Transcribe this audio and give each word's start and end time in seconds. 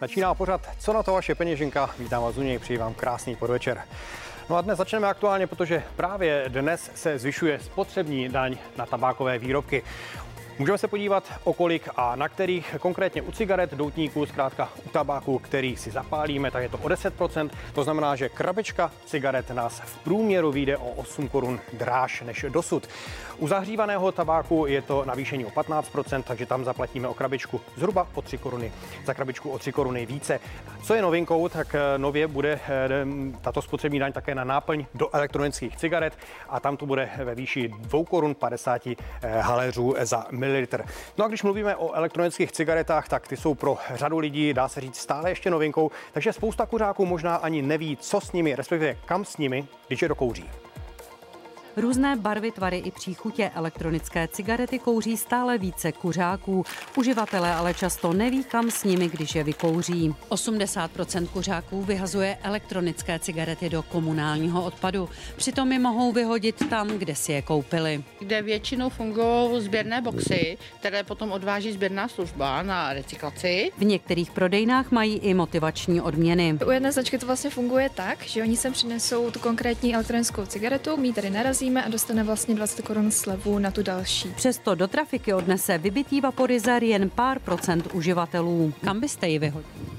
Začíná 0.00 0.34
pořad 0.34 0.60
Co 0.78 0.92
na 0.92 1.02
to 1.02 1.12
vaše 1.12 1.34
peněženka? 1.34 1.90
Vítám 1.98 2.22
vás 2.22 2.36
u 2.36 2.42
něj, 2.42 2.58
přeji 2.58 2.78
vám 2.78 2.94
krásný 2.94 3.36
podvečer. 3.36 3.82
No 4.50 4.56
a 4.56 4.60
dnes 4.60 4.78
začneme 4.78 5.08
aktuálně, 5.08 5.46
protože 5.46 5.82
právě 5.96 6.44
dnes 6.48 6.90
se 6.94 7.18
zvyšuje 7.18 7.60
spotřební 7.60 8.28
daň 8.28 8.56
na 8.76 8.86
tabákové 8.86 9.38
výrobky. 9.38 9.82
Můžeme 10.58 10.78
se 10.78 10.88
podívat, 10.88 11.24
o 11.44 11.52
kolik 11.52 11.88
a 11.96 12.16
na 12.16 12.28
kterých, 12.28 12.76
konkrétně 12.80 13.22
u 13.22 13.32
cigaret, 13.32 13.74
doutníků, 13.74 14.26
zkrátka 14.26 14.68
u 14.86 14.88
tabáku, 14.88 15.38
který 15.38 15.76
si 15.76 15.90
zapálíme, 15.90 16.50
tak 16.50 16.62
je 16.62 16.68
to 16.68 16.78
o 16.78 16.88
10%. 16.88 17.50
To 17.74 17.84
znamená, 17.84 18.16
že 18.16 18.28
krabička 18.28 18.90
cigaret 19.06 19.50
nás 19.50 19.80
v 19.80 19.98
průměru 19.98 20.52
vyjde 20.52 20.76
o 20.76 20.90
8 20.90 21.28
korun 21.28 21.60
dráž 21.72 22.22
než 22.26 22.44
dosud. 22.48 22.88
U 23.38 23.48
zahřívaného 23.48 24.12
tabáku 24.12 24.66
je 24.66 24.82
to 24.82 25.04
navýšení 25.04 25.44
o 25.44 25.50
15%, 25.50 26.22
takže 26.22 26.46
tam 26.46 26.64
zaplatíme 26.64 27.08
o 27.08 27.14
krabičku 27.14 27.60
zhruba 27.76 28.06
o 28.14 28.22
3 28.22 28.38
koruny, 28.38 28.72
za 29.04 29.14
krabičku 29.14 29.50
o 29.50 29.58
3 29.58 29.72
koruny 29.72 30.06
více. 30.06 30.40
Co 30.82 30.94
je 30.94 31.02
novinkou, 31.02 31.48
tak 31.48 31.74
eh, 31.74 31.98
nově 31.98 32.26
bude 32.26 32.60
eh, 32.68 32.88
tato 33.40 33.62
spotřební 33.62 33.98
daň 33.98 34.12
také 34.12 34.34
na 34.34 34.44
náplň 34.44 34.86
do 34.94 35.14
elektronických 35.14 35.76
cigaret 35.76 36.18
a 36.48 36.60
tam 36.60 36.76
to 36.76 36.86
bude 36.86 37.10
ve 37.24 37.34
výši 37.34 37.68
2 37.68 38.04
korun 38.04 38.34
50 38.34 38.86
eh, 38.86 38.96
haléřů 39.40 39.94
za 40.02 40.26
mililitr. 40.46 40.84
No 41.18 41.24
a 41.24 41.28
když 41.28 41.42
mluvíme 41.42 41.76
o 41.76 41.92
elektronických 41.92 42.52
cigaretách, 42.52 43.08
tak 43.08 43.28
ty 43.28 43.36
jsou 43.36 43.54
pro 43.54 43.78
řadu 43.94 44.18
lidí, 44.18 44.54
dá 44.54 44.68
se 44.68 44.80
říct, 44.80 44.96
stále 44.96 45.30
ještě 45.30 45.50
novinkou, 45.50 45.90
takže 46.12 46.32
spousta 46.32 46.66
kuřáků 46.66 47.06
možná 47.06 47.36
ani 47.36 47.62
neví, 47.62 47.96
co 47.96 48.20
s 48.20 48.32
nimi, 48.32 48.54
respektive 48.54 48.96
kam 49.06 49.24
s 49.24 49.36
nimi, 49.36 49.68
když 49.88 50.02
je 50.02 50.08
dokouří. 50.08 50.50
Různé 51.76 52.16
barvy, 52.16 52.50
tvary 52.50 52.78
i 52.78 52.90
příchutě 52.90 53.50
elektronické 53.54 54.28
cigarety 54.28 54.78
kouří 54.78 55.16
stále 55.16 55.58
více 55.58 55.92
kuřáků. 55.92 56.64
Uživatelé 56.96 57.54
ale 57.54 57.74
často 57.74 58.12
neví, 58.12 58.44
kam 58.44 58.70
s 58.70 58.84
nimi, 58.84 59.08
když 59.08 59.34
je 59.34 59.44
vykouří. 59.44 60.14
80% 60.30 61.26
kuřáků 61.26 61.82
vyhazuje 61.82 62.38
elektronické 62.42 63.18
cigarety 63.18 63.68
do 63.68 63.82
komunálního 63.82 64.64
odpadu. 64.64 65.08
Přitom 65.36 65.72
je 65.72 65.78
mohou 65.78 66.12
vyhodit 66.12 66.68
tam, 66.68 66.88
kde 66.88 67.14
si 67.14 67.32
je 67.32 67.42
koupili. 67.42 68.04
Kde 68.18 68.42
většinou 68.42 68.88
fungují 68.88 69.62
sběrné 69.62 70.00
boxy, 70.00 70.58
které 70.80 71.04
potom 71.04 71.32
odváží 71.32 71.72
sběrná 71.72 72.08
služba 72.08 72.62
na 72.62 72.92
recyklaci. 72.92 73.72
V 73.78 73.84
některých 73.84 74.30
prodejnách 74.30 74.90
mají 74.90 75.18
i 75.18 75.34
motivační 75.34 76.00
odměny. 76.00 76.58
U 76.66 76.70
jedné 76.70 76.92
značky 76.92 77.18
to 77.18 77.26
vlastně 77.26 77.50
funguje 77.50 77.88
tak, 77.94 78.22
že 78.22 78.42
oni 78.42 78.56
sem 78.56 78.72
přinesou 78.72 79.30
tu 79.30 79.38
konkrétní 79.38 79.94
elektronickou 79.94 80.46
cigaretu, 80.46 80.96
my 80.96 81.12
tady 81.12 81.30
narazí 81.30 81.65
zaplacíme 81.66 81.84
a 81.84 81.88
dostane 81.88 82.24
vlastně 82.24 82.54
20 82.54 82.82
korun 82.86 83.10
slevu 83.10 83.58
na 83.58 83.70
tu 83.70 83.82
další. 83.82 84.28
Přesto 84.36 84.74
do 84.74 84.88
trafiky 84.88 85.34
odnese 85.34 85.78
vybitý 85.78 86.20
vaporizer 86.20 86.84
jen 86.84 87.10
pár 87.10 87.38
procent 87.38 87.94
uživatelů. 87.94 88.72
Kam 88.84 89.00
byste 89.00 89.28
ji 89.28 89.38
vyhodili? 89.38 89.95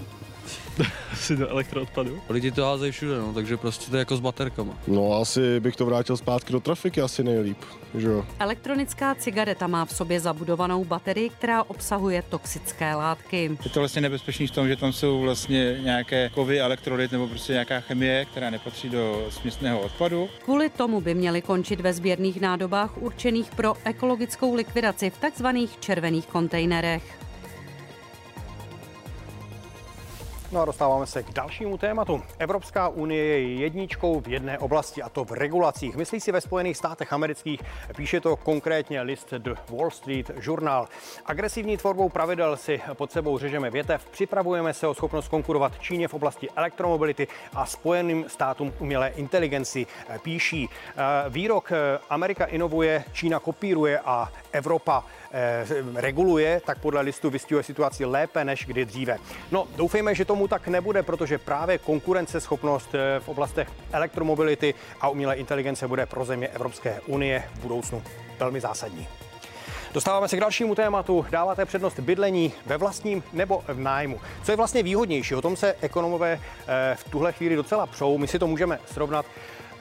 Asi 1.17 1.35
do 1.35 1.49
elektroodpadu. 1.49 2.21
Lidi 2.29 2.51
to 2.51 2.65
házejí 2.65 2.91
všude, 2.91 3.17
no, 3.17 3.33
takže 3.33 3.57
prostě 3.57 3.91
to 3.91 3.97
je 3.97 3.99
jako 3.99 4.17
s 4.17 4.19
baterkama. 4.19 4.73
No 4.87 5.13
asi 5.13 5.59
bych 5.59 5.75
to 5.75 5.85
vrátil 5.85 6.17
zpátky 6.17 6.53
do 6.53 6.59
trafiky, 6.59 7.01
asi 7.01 7.23
nejlíp, 7.23 7.57
že 7.95 8.07
jo. 8.07 8.25
Elektronická 8.39 9.15
cigareta 9.15 9.67
má 9.67 9.85
v 9.85 9.95
sobě 9.95 10.19
zabudovanou 10.19 10.85
baterii, 10.85 11.29
která 11.29 11.63
obsahuje 11.63 12.21
toxické 12.29 12.95
látky. 12.95 13.57
Je 13.63 13.69
to 13.69 13.79
vlastně 13.79 14.01
nebezpečný 14.01 14.47
v 14.47 14.51
tom, 14.51 14.67
že 14.67 14.75
tam 14.75 14.93
jsou 14.93 15.21
vlastně 15.21 15.77
nějaké 15.83 16.29
kovy, 16.29 16.61
elektrolyt 16.61 17.11
nebo 17.11 17.27
prostě 17.27 17.53
nějaká 17.53 17.79
chemie, 17.79 18.25
která 18.25 18.49
nepatří 18.49 18.89
do 18.89 19.27
směsného 19.29 19.81
odpadu. 19.81 20.29
Kvůli 20.43 20.69
tomu 20.69 21.01
by 21.01 21.15
měly 21.15 21.41
končit 21.41 21.81
ve 21.81 21.93
sběrných 21.93 22.41
nádobách 22.41 22.97
určených 22.97 23.51
pro 23.55 23.73
ekologickou 23.83 24.55
likvidaci 24.55 25.09
v 25.09 25.17
takzvaných 25.17 25.79
červených 25.79 26.27
kontejnerech. 26.27 27.16
No 30.51 30.61
a 30.61 30.65
dostáváme 30.65 31.05
se 31.05 31.23
k 31.23 31.33
dalšímu 31.33 31.77
tématu. 31.77 32.23
Evropská 32.39 32.87
unie 32.87 33.23
je 33.23 33.53
jedničkou 33.55 34.19
v 34.19 34.27
jedné 34.27 34.59
oblasti, 34.59 35.01
a 35.03 35.09
to 35.09 35.25
v 35.25 35.31
regulacích. 35.31 35.95
Myslí 35.95 36.19
si 36.19 36.31
ve 36.31 36.41
Spojených 36.41 36.77
státech 36.77 37.13
amerických, 37.13 37.61
píše 37.95 38.21
to 38.21 38.35
konkrétně 38.35 39.01
list 39.01 39.33
The 39.37 39.53
Wall 39.69 39.91
Street 39.91 40.31
Journal. 40.41 40.87
Agresivní 41.25 41.77
tvorbou 41.77 42.09
pravidel 42.09 42.57
si 42.57 42.81
pod 42.93 43.11
sebou 43.11 43.37
řežeme 43.37 43.69
větev, 43.69 44.05
připravujeme 44.11 44.73
se 44.73 44.87
o 44.87 44.93
schopnost 44.93 45.27
konkurovat 45.27 45.79
Číně 45.79 46.07
v 46.07 46.13
oblasti 46.13 46.49
elektromobility 46.55 47.27
a 47.53 47.65
Spojeným 47.65 48.25
státům 48.27 48.73
umělé 48.79 49.09
inteligenci, 49.09 49.87
píší. 50.21 50.69
Výrok 51.29 51.71
Amerika 52.09 52.45
inovuje, 52.45 53.03
Čína 53.11 53.39
kopíruje 53.39 53.99
a 53.99 54.31
Evropa 54.51 55.03
reguluje, 55.95 56.61
tak 56.65 56.79
podle 56.79 57.01
listu 57.01 57.29
vystihuje 57.29 57.63
situaci 57.63 58.05
lépe 58.05 58.45
než 58.45 58.65
kdy 58.65 58.85
dříve. 58.85 59.17
No, 59.51 59.67
doufejme, 59.75 60.15
že 60.15 60.25
tomu 60.25 60.47
tak 60.47 60.67
nebude, 60.67 61.03
protože 61.03 61.37
právě 61.37 61.77
konkurenceschopnost 61.77 62.95
eh, 62.95 63.19
v 63.19 63.29
oblastech 63.29 63.67
elektromobility 63.91 64.73
a 65.01 65.09
umělé 65.09 65.35
inteligence 65.35 65.87
bude 65.87 66.05
pro 66.05 66.25
země 66.25 66.47
Evropské 66.47 67.01
unie 67.05 67.43
v 67.53 67.59
budoucnu 67.59 68.03
velmi 68.39 68.61
zásadní. 68.61 69.07
Dostáváme 69.93 70.27
se 70.27 70.37
k 70.37 70.39
dalšímu 70.39 70.75
tématu. 70.75 71.25
Dáváte 71.29 71.65
přednost 71.65 71.99
bydlení 71.99 72.53
ve 72.65 72.77
vlastním 72.77 73.23
nebo 73.33 73.63
v 73.67 73.79
nájmu. 73.79 74.19
Co 74.43 74.51
je 74.51 74.55
vlastně 74.55 74.83
výhodnější? 74.83 75.35
O 75.35 75.41
tom 75.41 75.55
se 75.55 75.75
ekonomové 75.81 76.39
eh, 76.67 76.95
v 76.95 77.03
tuhle 77.09 77.31
chvíli 77.31 77.55
docela 77.55 77.85
přou. 77.85 78.17
My 78.17 78.27
si 78.27 78.39
to 78.39 78.47
můžeme 78.47 78.79
srovnat 78.85 79.25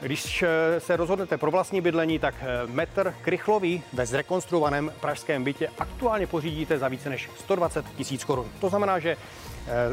když 0.01 0.43
eh, 0.43 0.81
se 0.81 0.97
rozhodnete 0.97 1.39
pro 1.39 1.51
vlastní 1.51 1.81
bydlení, 1.81 2.19
tak 2.19 2.35
eh, 2.41 2.47
metr 2.67 3.15
krychlový 3.23 3.83
ve 3.93 4.07
zrekonstruovaném 4.07 4.93
pražském 5.01 5.45
bytě 5.45 5.69
aktuálně 5.79 6.27
pořídíte 6.27 6.79
za 6.79 6.89
více 6.89 7.11
než 7.11 7.31
120 7.39 7.87
tisíc 7.97 8.25
korun. 8.25 8.51
To 8.61 8.69
znamená, 8.69 8.99
že 8.99 9.17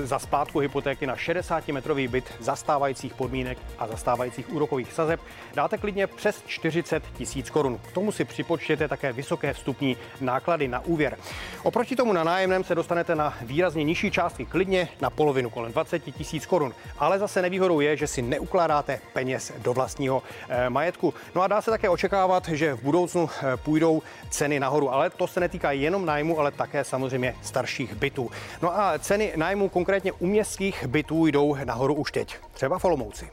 za 0.04 0.20
splátku 0.20 0.60
hypotéky 0.60 1.08
na 1.08 1.16
60-metrový 1.16 2.08
byt 2.08 2.34
zastávajících 2.40 3.14
podmínek 3.14 3.58
a 3.80 3.88
zastávajících 3.88 4.54
úrokových 4.54 4.94
sazeb 4.94 5.20
dáte 5.56 5.78
klidně 5.78 6.08
přes 6.08 6.44
40 6.48 7.04
tisíc 7.18 7.50
korun. 7.50 7.78
K 7.78 7.92
tomu 7.92 8.12
si 8.12 8.26
připočtěte 8.26 8.88
také 8.88 9.14
vysoké 9.14 9.54
vstupní 9.54 9.98
náklady 10.22 10.68
na 10.68 10.86
úvěr. 10.86 11.18
Oproti 11.64 11.96
tomu 11.96 12.14
na 12.14 12.24
nájemném 12.24 12.64
se 12.64 12.76
dostanete 12.76 13.16
na 13.16 13.34
výrazně 13.42 13.84
nižší 13.84 14.12
částky, 14.12 14.46
klidně 14.46 14.90
na 15.02 15.10
polovinu, 15.10 15.50
kolem 15.50 15.72
20 15.72 16.00
tisíc 16.00 16.46
korun. 16.46 16.74
Ale 17.00 17.20
zase 17.20 17.42
nevýhodou 17.42 17.80
je, 17.80 17.98
že 17.98 18.08
si 18.08 18.22
neukládáte 18.22 19.00
peněz 19.14 19.54
do 19.58 19.74
vlastního 19.74 20.24
eh, 20.50 20.70
majetku. 20.70 21.14
No 21.36 21.42
a 21.42 21.48
dá 21.48 21.62
se 21.62 21.72
také 21.72 21.90
očekávat, 21.90 22.48
že 22.48 22.74
v 22.74 22.84
budoucnu 22.84 23.30
eh, 23.30 23.58
půjdou 23.58 24.02
ceny 24.30 24.60
nahoru, 24.60 24.94
ale 24.94 25.10
to 25.10 25.28
se 25.28 25.40
netýká 25.40 25.72
jenom 25.72 26.06
nájmu, 26.06 26.40
ale 26.40 26.52
také 26.52 26.84
samozřejmě 26.84 27.36
starších 27.42 27.96
bytů. 27.96 28.32
No 28.62 28.80
a 28.80 29.00
ceny 29.00 29.34
nájmu 29.36 29.63
nájmu 29.64 29.70
konkrétně 29.70 30.12
u 30.12 30.28
městských 30.28 30.88
bytů 30.88 31.26
jdou 31.26 31.56
nahoru 31.66 31.96
už 31.96 32.12
teď, 32.12 32.36
třeba 32.54 32.80
v 32.80 32.86
Olomouci. 32.86 33.30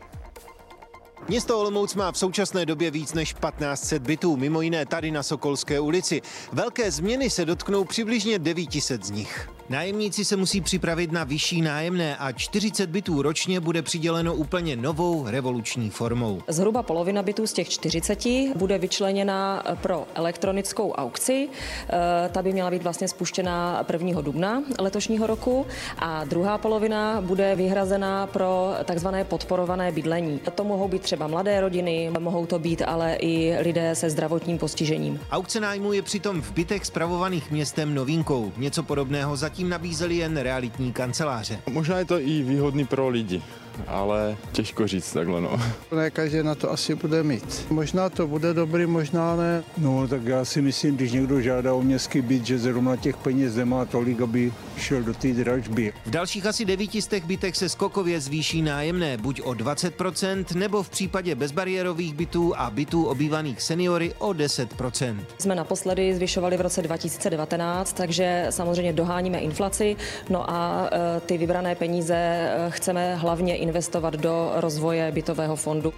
Město 1.29 1.59
Olomouc 1.59 1.95
má 1.95 2.13
v 2.13 2.19
současné 2.19 2.67
době 2.67 2.91
víc 2.91 3.15
než 3.15 3.35
1500 3.35 4.03
bytů, 4.03 4.37
mimo 4.37 4.61
jiné 4.61 4.87
tady 4.87 5.11
na 5.11 5.23
Sokolské 5.23 5.81
ulici. 5.81 6.23
Velké 6.53 6.91
změny 6.91 7.31
se 7.31 7.45
dotknou 7.45 7.85
přibližně 7.85 8.39
900 8.39 9.05
z 9.05 9.11
nich. 9.11 9.51
Nájemníci 9.71 10.25
se 10.25 10.37
musí 10.37 10.61
připravit 10.61 11.13
na 11.13 11.25
vyšší 11.25 11.63
nájemné 11.63 12.17
a 12.17 12.33
40 12.33 12.91
bytů 12.91 13.23
ročně 13.23 13.61
bude 13.61 13.83
přiděleno 13.83 14.35
úplně 14.35 14.77
novou 14.77 15.27
revoluční 15.27 15.91
formou. 15.91 16.43
Zhruba 16.49 16.83
polovina 16.83 17.23
bytů 17.23 17.47
z 17.47 17.53
těch 17.53 17.69
40 17.69 18.25
bude 18.57 18.79
vyčleněna 18.79 19.63
pro 19.83 20.07
elektronickou 20.15 20.93
aukci. 20.93 21.49
E, 21.49 22.29
ta 22.29 22.43
by 22.43 22.53
měla 22.53 22.71
být 22.71 22.83
vlastně 22.83 23.09
spuštěna 23.09 23.87
1. 23.93 24.21
dubna 24.21 24.63
letošního 24.79 25.27
roku 25.27 25.67
a 25.99 26.25
druhá 26.25 26.59
polovina 26.59 27.21
bude 27.21 27.55
vyhrazena 27.55 28.27
pro 28.27 28.73
takzvané 28.85 29.25
podporované 29.25 29.93
bydlení. 29.93 30.41
To 30.55 30.65
mohou 30.65 30.89
být 30.89 31.03
třeba 31.03 31.27
mladé 31.27 31.61
rodiny, 31.61 32.11
mohou 32.19 32.47
to 32.47 32.59
být 32.59 32.83
ale 32.83 33.15
i 33.15 33.57
lidé 33.61 33.95
se 33.95 34.11
zdravotním 34.11 34.59
postižením. 34.59 35.21
Aukce 35.31 35.61
nájmu 35.61 35.93
je 35.93 36.03
přitom 36.03 36.43
v 36.43 36.53
bytech 36.53 36.87
spravovaných 36.87 37.51
městem 37.51 37.95
novinkou. 37.95 38.53
Něco 38.57 38.83
podobného 38.83 39.37
zatím 39.37 39.60
zatím 39.61 39.71
nabízeli 39.71 40.17
jen 40.17 40.37
realitní 40.37 40.93
kanceláře. 40.93 41.59
Možná 41.71 41.99
je 41.99 42.05
to 42.05 42.21
i 42.21 42.43
výhodný 42.43 42.87
pro 42.87 43.09
lidi 43.09 43.43
ale 43.87 44.37
těžko 44.53 44.87
říct 44.87 45.13
takhle, 45.13 45.41
no. 45.41 45.61
Ne 45.97 46.11
každý 46.11 46.43
na 46.43 46.55
to 46.55 46.73
asi 46.73 46.95
bude 46.95 47.23
mít. 47.23 47.67
Možná 47.71 48.09
to 48.09 48.27
bude 48.27 48.55
dobrý, 48.55 48.87
možná 48.87 49.37
ne. 49.37 49.63
No, 49.79 50.09
tak 50.09 50.25
já 50.25 50.45
si 50.45 50.63
myslím, 50.63 50.97
když 50.97 51.13
někdo 51.13 51.41
žádá 51.41 51.75
o 51.75 51.83
městský 51.83 52.23
byt, 52.23 52.47
že 52.47 52.59
zrovna 52.59 52.97
těch 52.97 53.17
peněz 53.17 53.57
nemá 53.57 53.85
tolik, 53.85 54.21
aby 54.21 54.53
šel 54.77 55.03
do 55.03 55.15
té 55.15 55.29
dražby. 55.29 55.93
V 56.07 56.11
dalších 56.11 56.47
asi 56.47 56.65
devítistech 56.65 57.25
bytech 57.25 57.57
se 57.57 57.69
skokově 57.69 58.21
zvýší 58.21 58.63
nájemné 58.63 59.17
buď 59.17 59.41
o 59.41 59.51
20%, 59.51 60.45
nebo 60.55 60.83
v 60.83 60.91
případě 60.91 61.35
bezbariérových 61.35 62.15
bytů 62.15 62.57
a 62.57 62.71
bytů 62.71 63.05
obývaných 63.05 63.63
seniory 63.63 64.15
o 64.19 64.29
10%. 64.29 65.17
Jsme 65.39 65.55
naposledy 65.55 66.15
zvyšovali 66.15 66.57
v 66.57 66.61
roce 66.61 66.83
2019, 66.83 67.93
takže 67.93 68.47
samozřejmě 68.51 68.93
doháníme 68.93 69.39
inflaci, 69.39 69.97
no 70.29 70.51
a 70.51 70.91
e, 70.93 71.21
ty 71.21 71.39
vybrané 71.39 71.75
peníze 71.75 72.15
e, 72.15 72.71
chceme 72.71 73.15
hlavně 73.15 73.57
investovat 73.57 73.70
do 74.17 74.53
rozvoje 74.57 75.13
bytového 75.13 75.57
fondu. 75.57 75.93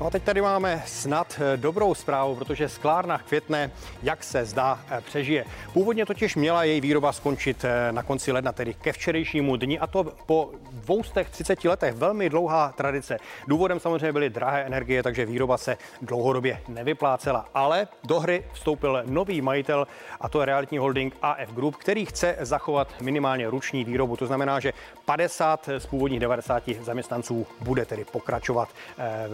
No 0.00 0.06
a 0.06 0.10
teď 0.10 0.22
tady 0.22 0.40
máme 0.40 0.82
snad 0.86 1.40
eh, 1.40 1.56
dobrou 1.56 1.94
zprávu, 1.94 2.34
protože 2.34 2.68
sklárna 2.68 3.18
květné, 3.18 3.70
jak 4.02 4.24
se 4.24 4.44
zdá, 4.44 4.80
eh, 4.90 5.00
přežije. 5.00 5.44
Původně 5.72 6.06
totiž 6.06 6.36
měla 6.36 6.64
její 6.64 6.80
výroba 6.80 7.12
skončit 7.12 7.64
eh, 7.64 7.92
na 7.92 8.02
konci 8.02 8.32
ledna, 8.32 8.52
tedy 8.52 8.74
ke 8.74 8.92
včerejšímu 8.92 9.56
dni, 9.56 9.78
a 9.78 9.86
to 9.86 10.04
po 10.26 10.50
230 10.70 11.64
letech. 11.64 11.94
Velmi 11.94 12.30
dlouhá 12.30 12.72
tradice. 12.76 13.18
Důvodem 13.48 13.80
samozřejmě 13.80 14.12
byly 14.12 14.30
drahé 14.30 14.64
energie, 14.64 15.02
takže 15.02 15.26
výroba 15.26 15.58
se 15.58 15.76
dlouhodobě 16.02 16.60
nevyplácela. 16.68 17.48
Ale 17.54 17.88
do 18.04 18.20
hry 18.20 18.44
vstoupil 18.52 19.02
nový 19.06 19.40
majitel, 19.40 19.86
a 20.20 20.28
to 20.28 20.40
je 20.40 20.46
realitní 20.46 20.78
holding 20.78 21.16
AF 21.22 21.52
Group, 21.52 21.76
který 21.76 22.06
chce 22.06 22.36
zachovat 22.40 22.88
minimálně 23.00 23.50
ruční 23.50 23.84
výrobu. 23.84 24.16
To 24.16 24.26
znamená, 24.26 24.60
že 24.60 24.72
50 25.04 25.68
z 25.78 25.86
původních 25.86 26.20
90 26.20 26.62
zaměstnanců 26.82 27.46
bude 27.60 27.84
tedy 27.84 28.04
pokračovat 28.04 28.68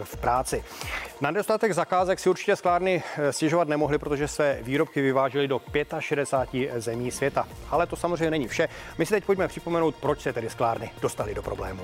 v 0.03 0.17
práci 0.17 0.52
práci. 0.61 0.63
Na 1.21 1.31
nedostatek 1.31 1.73
zakázek 1.73 2.19
si 2.19 2.29
určitě 2.29 2.55
sklárny 2.55 3.03
eh, 3.17 3.33
stěžovat 3.33 3.67
nemohly, 3.67 3.97
protože 3.97 4.27
své 4.27 4.59
výrobky 4.61 5.01
vyvážely 5.01 5.47
do 5.47 5.61
65 5.99 6.81
zemí 6.81 7.11
světa. 7.11 7.47
Ale 7.69 7.87
to 7.87 7.95
samozřejmě 7.95 8.31
není 8.31 8.47
vše. 8.47 8.69
My 8.97 9.05
si 9.05 9.13
teď 9.13 9.25
pojďme 9.25 9.47
připomenout, 9.47 9.95
proč 9.95 10.21
se 10.21 10.33
tedy 10.33 10.49
sklárny 10.49 10.91
dostaly 11.01 11.35
do 11.35 11.41
problémů. 11.41 11.83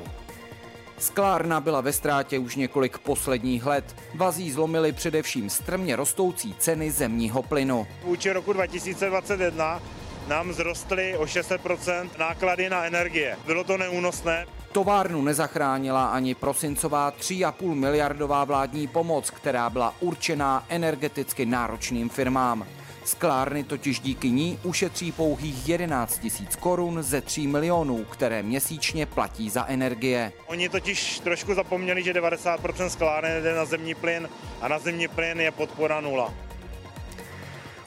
Sklárna 0.97 1.61
byla 1.61 1.81
ve 1.81 1.93
ztrátě 1.93 2.39
už 2.39 2.55
několik 2.55 2.97
posledních 2.97 3.65
let. 3.65 3.95
Vazí 4.15 4.51
zlomily 4.51 4.91
především 4.91 5.49
strmě 5.49 5.95
rostoucí 5.95 6.55
ceny 6.59 6.91
zemního 6.91 7.43
plynu. 7.43 7.87
Vůči 8.03 8.31
roku 8.31 8.53
2021 8.53 9.81
nám 10.27 10.53
zrostly 10.53 11.17
o 11.17 11.23
600% 11.23 12.09
náklady 12.17 12.69
na 12.69 12.85
energie. 12.85 13.37
Bylo 13.45 13.63
to 13.63 13.77
neúnosné. 13.77 14.45
Továrnu 14.71 15.21
nezachránila 15.21 16.05
ani 16.05 16.35
prosincová 16.35 17.11
3,5 17.11 17.75
miliardová 17.75 18.43
vládní 18.45 18.87
pomoc, 18.87 19.29
která 19.29 19.69
byla 19.69 19.93
určená 19.99 20.65
energeticky 20.69 21.45
náročným 21.45 22.09
firmám. 22.09 22.67
Sklárny 23.03 23.63
totiž 23.63 23.99
díky 23.99 24.29
ní 24.29 24.59
ušetří 24.63 25.11
pouhých 25.11 25.69
11 25.69 26.17
tisíc 26.17 26.55
korun 26.55 27.03
ze 27.03 27.21
3 27.21 27.47
milionů, 27.47 28.05
které 28.05 28.43
měsíčně 28.43 29.05
platí 29.05 29.49
za 29.49 29.65
energie. 29.67 30.31
Oni 30.47 30.69
totiž 30.69 31.19
trošku 31.19 31.53
zapomněli, 31.53 32.03
že 32.03 32.13
90% 32.13 32.87
skláren 32.87 33.43
jde 33.43 33.55
na 33.55 33.65
zemní 33.65 33.95
plyn 33.95 34.29
a 34.61 34.67
na 34.67 34.79
zemní 34.79 35.07
plyn 35.07 35.39
je 35.39 35.51
podpora 35.51 36.01
nula. 36.01 36.33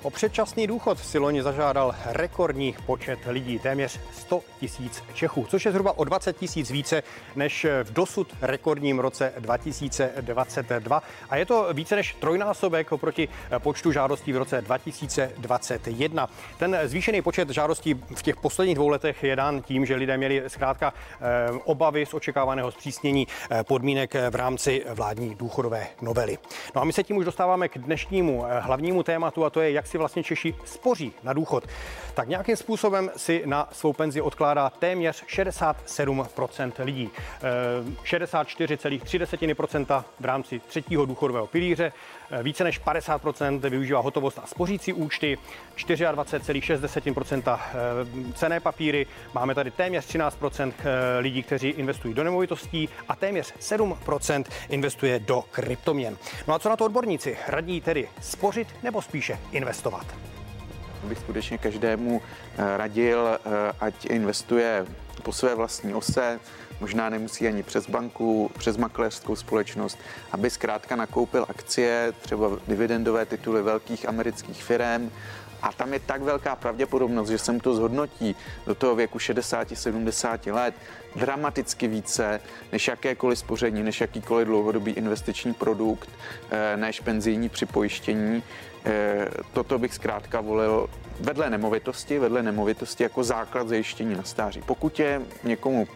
O 0.02 0.10
předčasný 0.10 0.66
důchod 0.66 0.98
si 0.98 1.18
loni 1.18 1.42
zažádal 1.42 1.94
rekordní 2.06 2.74
počet 2.86 3.18
lidí, 3.26 3.58
téměř 3.58 4.00
100 4.12 4.40
tisíc 4.60 5.04
Čechů, 5.14 5.46
což 5.48 5.64
je 5.64 5.72
zhruba 5.72 5.98
o 5.98 6.04
20 6.04 6.36
tisíc 6.36 6.70
více 6.70 7.02
než 7.36 7.66
v 7.82 7.92
dosud 7.92 8.36
rekordním 8.40 8.98
roce 8.98 9.32
2022. 9.38 11.02
A 11.30 11.36
je 11.36 11.46
to 11.46 11.68
více 11.72 11.96
než 11.96 12.14
trojnásobek 12.14 12.92
oproti 12.92 13.28
počtu 13.58 13.92
žádostí 13.92 14.32
v 14.32 14.36
roce 14.36 14.60
2021. 14.60 16.28
Ten 16.58 16.78
zvýšený 16.84 17.22
počet 17.22 17.50
žádostí 17.50 17.94
v 17.94 18.22
těch 18.22 18.36
posledních 18.36 18.76
dvou 18.76 18.88
letech 18.88 19.22
je 19.22 19.36
dán 19.36 19.62
tím, 19.62 19.86
že 19.86 19.94
lidé 19.94 20.16
měli 20.16 20.42
zkrátka 20.46 20.94
eh, 20.94 21.50
obavy 21.64 22.06
z 22.06 22.14
očekávaného 22.14 22.70
zpřísnění 22.70 23.26
eh, 23.50 23.64
podmínek 23.64 24.14
v 24.30 24.34
rámci 24.34 24.84
vládní 24.90 25.34
důchodové 25.34 25.86
novely. 26.00 26.38
No 26.74 26.82
a 26.82 26.84
my 26.84 26.92
se 26.92 27.02
tím 27.02 27.16
už 27.16 27.24
dostáváme 27.24 27.68
k 27.68 27.78
dnešnímu 27.78 28.44
eh, 28.46 28.60
hlavnímu 28.60 29.02
tématu 29.02 29.44
a 29.44 29.50
to 29.50 29.60
je, 29.60 29.72
jak 29.72 29.91
si 29.92 29.98
vlastně 29.98 30.22
Češi 30.22 30.54
spoří 30.64 31.12
na 31.22 31.32
důchod, 31.32 31.66
tak 32.14 32.28
nějakým 32.28 32.56
způsobem 32.56 33.10
si 33.16 33.42
na 33.46 33.68
svou 33.72 33.92
penzi 33.92 34.20
odkládá 34.20 34.70
téměř 34.70 35.24
67% 35.24 36.72
lidí. 36.84 37.10
64,3 38.04 39.86
eh, 40.00 40.04
v 40.20 40.24
rámci 40.24 40.58
třetího 40.58 41.06
důchodového 41.06 41.46
pilíře, 41.46 41.92
více 42.42 42.64
než 42.64 42.80
50% 42.80 43.58
využívá 43.58 44.00
hotovost 44.00 44.38
a 44.38 44.46
spořící 44.46 44.92
účty, 44.92 45.38
24,6 45.76 47.58
eh, 47.58 48.32
cené 48.34 48.60
papíry, 48.60 49.06
máme 49.34 49.54
tady 49.54 49.70
téměř 49.70 50.06
13% 50.06 50.72
lidí, 51.18 51.42
kteří 51.42 51.68
investují 51.68 52.14
do 52.14 52.24
nemovitostí 52.24 52.88
a 53.08 53.16
téměř 53.16 53.54
7% 53.60 54.44
investuje 54.68 55.18
do 55.18 55.44
kryptoměn. 55.50 56.16
No 56.48 56.54
a 56.54 56.58
co 56.58 56.68
na 56.68 56.76
to 56.76 56.84
odborníci? 56.84 57.36
Radí 57.48 57.80
tedy 57.80 58.08
spořit 58.20 58.68
nebo 58.82 59.02
spíše 59.02 59.38
investovat? 59.52 60.31
Bych 61.02 61.18
skutečně 61.18 61.58
každému 61.58 62.22
eh, 62.22 62.76
radil, 62.76 63.28
eh, 63.28 63.72
ať 63.80 64.04
investuje 64.04 64.86
po 65.22 65.32
své 65.32 65.54
vlastní 65.54 65.94
ose, 65.94 66.40
možná 66.80 67.10
nemusí 67.10 67.46
ani 67.46 67.62
přes 67.62 67.90
banku, 67.90 68.50
přes 68.58 68.76
makléřskou 68.76 69.36
společnost, 69.36 69.98
aby 70.32 70.50
zkrátka 70.50 70.96
nakoupil 70.96 71.46
akcie, 71.48 72.12
třeba 72.20 72.50
dividendové 72.68 73.26
tituly 73.26 73.62
velkých 73.62 74.08
amerických 74.08 74.64
firm, 74.64 75.10
a 75.62 75.72
tam 75.72 75.92
je 75.92 76.00
tak 76.00 76.22
velká 76.22 76.56
pravděpodobnost, 76.56 77.28
že 77.28 77.38
se 77.38 77.52
mu 77.52 77.60
to 77.60 77.74
zhodnotí 77.74 78.36
do 78.66 78.74
toho 78.74 78.94
věku 78.94 79.18
60-70 79.18 80.54
let 80.54 80.74
dramaticky 81.16 81.88
více 81.88 82.40
než 82.72 82.88
jakékoliv 82.88 83.38
spoření, 83.38 83.82
než 83.82 84.00
jakýkoliv 84.00 84.46
dlouhodobý 84.46 84.92
investiční 84.92 85.54
produkt, 85.54 86.08
eh, 86.50 86.76
než 86.76 87.00
penzijní 87.00 87.48
připojištění. 87.48 88.42
Eh, 88.84 89.28
toto 89.52 89.78
bych 89.78 89.94
zkrátka 89.94 90.40
volil 90.40 90.90
vedle 91.20 91.50
nemovitosti, 91.50 92.18
vedle 92.18 92.42
nemovitosti 92.42 93.02
jako 93.02 93.24
základ 93.24 93.68
zajištění 93.68 94.14
na 94.14 94.22
stáří. 94.22 94.62
Pokud 94.66 94.98
je 94.98 95.22
někomu 95.44 95.88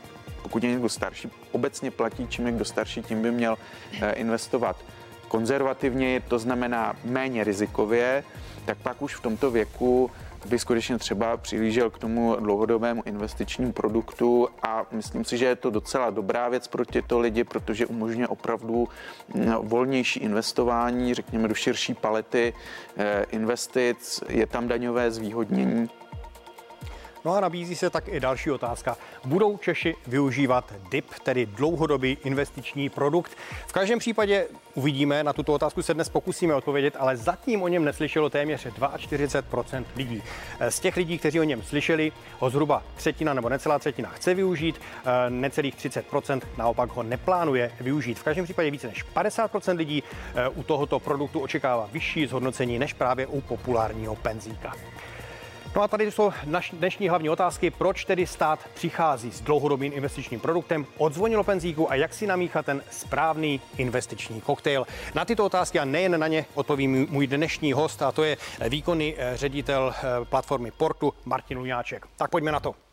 pokud 0.42 0.64
je 0.64 0.70
někdo 0.70 0.88
starší, 0.88 1.30
obecně 1.52 1.90
platí, 1.90 2.26
čím 2.28 2.46
je 2.46 2.52
kdo 2.52 2.64
starší, 2.64 3.02
tím 3.02 3.22
by 3.22 3.30
měl 3.30 3.58
eh, 4.00 4.12
investovat 4.12 4.76
konzervativně, 5.28 6.22
to 6.28 6.38
znamená 6.38 6.96
méně 7.04 7.44
rizikově, 7.44 8.24
tak 8.66 8.78
pak 8.78 9.02
už 9.02 9.14
v 9.14 9.20
tomto 9.20 9.50
věku 9.50 10.10
by 10.46 10.58
skutečně 10.58 10.98
třeba 10.98 11.36
přilížel 11.36 11.90
k 11.90 11.98
tomu 11.98 12.36
dlouhodobému 12.40 13.02
investičnímu 13.06 13.72
produktu 13.72 14.48
a 14.62 14.86
myslím 14.90 15.24
si, 15.24 15.38
že 15.38 15.44
je 15.44 15.56
to 15.56 15.70
docela 15.70 16.10
dobrá 16.10 16.48
věc 16.48 16.68
pro 16.68 16.84
tyto 16.84 17.18
lidi, 17.18 17.44
protože 17.44 17.86
umožňuje 17.86 18.28
opravdu 18.28 18.88
mm, 19.34 19.52
volnější 19.52 20.20
investování, 20.20 21.14
řekněme 21.14 21.48
do 21.48 21.54
širší 21.54 21.94
palety 21.94 22.52
eh, 22.96 23.26
investic, 23.30 24.24
je 24.28 24.46
tam 24.46 24.68
daňové 24.68 25.10
zvýhodnění. 25.10 25.88
No 27.26 27.34
a 27.34 27.40
nabízí 27.40 27.76
se 27.76 27.90
tak 27.90 28.08
i 28.08 28.20
další 28.20 28.50
otázka. 28.50 28.96
Budou 29.25 29.56
Češi 29.56 29.94
využívat 30.06 30.73
DIP, 30.90 31.06
tedy 31.23 31.46
dlouhodobý 31.46 32.19
investiční 32.25 32.88
produkt? 32.88 33.32
V 33.67 33.73
každém 33.73 33.99
případě 33.99 34.46
uvidíme, 34.75 35.25
na 35.25 35.32
tuto 35.32 35.52
otázku 35.52 35.82
se 35.82 35.94
dnes 35.94 36.08
pokusíme 36.08 36.55
odpovědět, 36.55 36.96
ale 36.99 37.17
zatím 37.17 37.62
o 37.62 37.69
něm 37.69 37.84
neslyšelo 37.84 38.31
téměř 38.31 38.67
42% 38.67 39.84
lidí. 39.96 40.23
Z 40.69 40.81
těch 40.81 40.96
lidí, 40.96 41.18
kteří 41.18 41.40
o 41.40 41.42
něm 41.42 41.62
slyšeli, 41.62 42.12
ho 42.38 42.50
zhruba 42.50 42.83
třetina 42.97 43.35
nebo 43.35 43.49
necelá 43.49 43.78
třetina 43.78 44.09
chce 44.09 44.35
využít, 44.35 44.80
eh, 44.80 45.30
necelých 45.30 45.75
30% 45.75 46.40
naopak 46.59 46.90
ho 46.90 47.02
neplánuje 47.02 47.73
využít. 47.80 48.18
V 48.18 48.23
každém 48.23 48.45
případě 48.45 48.71
více 48.71 48.87
než 48.87 49.04
50% 49.04 49.76
lidí 49.76 50.02
eh, 50.35 50.49
u 50.49 50.62
tohoto 50.62 51.00
produktu 51.00 51.40
očekává 51.40 51.88
vyšší 51.92 52.26
zhodnocení 52.26 52.78
než 52.78 52.92
právě 52.92 53.26
u 53.26 53.40
populárního 53.40 54.16
penzíka. 54.16 54.73
No 55.76 55.83
a 55.83 55.88
tady 55.88 56.11
jsou 56.11 56.33
naš 56.45 56.71
dnešní 56.71 57.09
hlavní 57.09 57.30
otázky. 57.30 57.71
Proč 57.71 58.04
tedy 58.04 58.26
stát 58.26 58.61
přichází 58.75 59.33
s 59.33 59.40
dlouhodobým 59.40 59.92
investičním 59.92 60.40
produktem, 60.40 60.87
odzvonilo 60.99 61.45
penzíku 61.45 61.90
a 61.90 61.95
jak 61.95 62.14
si 62.14 62.26
namíchat 62.26 62.66
ten 62.66 62.83
správný 62.90 63.61
investiční 63.76 64.40
koktejl? 64.40 64.87
Na 65.14 65.25
tyto 65.25 65.45
otázky 65.45 65.78
a 65.78 65.85
nejen 65.85 66.21
na 66.21 66.28
ně 66.28 66.45
odpoví 66.54 66.88
můj 66.88 67.26
dnešní 67.26 67.73
host 67.73 68.02
a 68.02 68.12
to 68.12 68.25
je 68.25 68.37
výkonný 68.68 69.14
eh, 69.18 69.37
ředitel 69.37 69.95
eh, 69.97 70.25
platformy 70.25 70.71
Portu 70.71 71.14
Martin 71.25 71.59
Luňáček. 71.59 72.06
Tak 72.16 72.30
pojďme 72.30 72.52
na 72.52 72.61
to. 72.61 72.86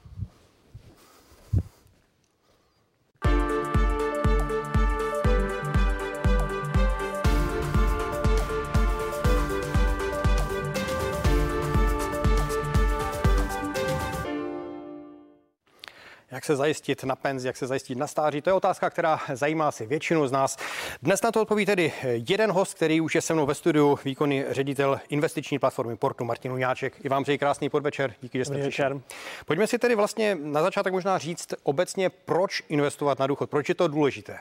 Jak 16.34 16.46
se 16.46 16.56
zajistit 16.56 17.04
na 17.04 17.16
penzi, 17.16 17.48
jak 17.48 17.58
se 17.58 17.68
zajistit 17.68 17.98
na 17.98 18.08
stáří, 18.08 18.42
to 18.42 18.50
je 18.50 18.54
otázka, 18.54 18.90
která 18.90 19.20
zajímá 19.34 19.72
si 19.72 19.86
většinu 19.86 20.28
z 20.28 20.32
nás. 20.32 20.58
Dnes 21.02 21.22
na 21.22 21.32
to 21.32 21.42
odpoví 21.42 21.66
tedy 21.66 21.94
jeden 22.04 22.52
host, 22.52 22.74
který 22.74 23.02
už 23.02 23.16
je 23.16 23.22
se 23.22 23.34
mnou 23.34 23.46
ve 23.46 23.56
studiu, 23.56 24.00
výkonný 24.06 24.44
ředitel 24.50 25.00
investiční 25.10 25.60
platformy 25.60 25.96
Portu 25.96 26.26
Martin 26.26 26.52
Uňáček. 26.52 27.06
I 27.06 27.10
vám 27.10 27.24
přeji 27.24 27.38
krásný 27.38 27.70
podvečer, 27.70 28.14
díky, 28.22 28.38
že 28.38 28.46
jste 28.46 28.62
přišel. 28.62 29.02
Pojďme 29.46 29.68
si 29.68 29.80
tedy 29.80 29.96
vlastně 29.96 30.38
na 30.42 30.62
začátek 30.62 30.94
možná 30.94 31.18
říct 31.18 31.54
obecně, 31.64 32.10
proč 32.10 32.64
investovat 32.70 33.20
na 33.20 33.28
důchod, 33.28 33.50
proč 33.50 33.70
je 33.70 33.76
to 33.76 33.88
důležité. 33.88 34.40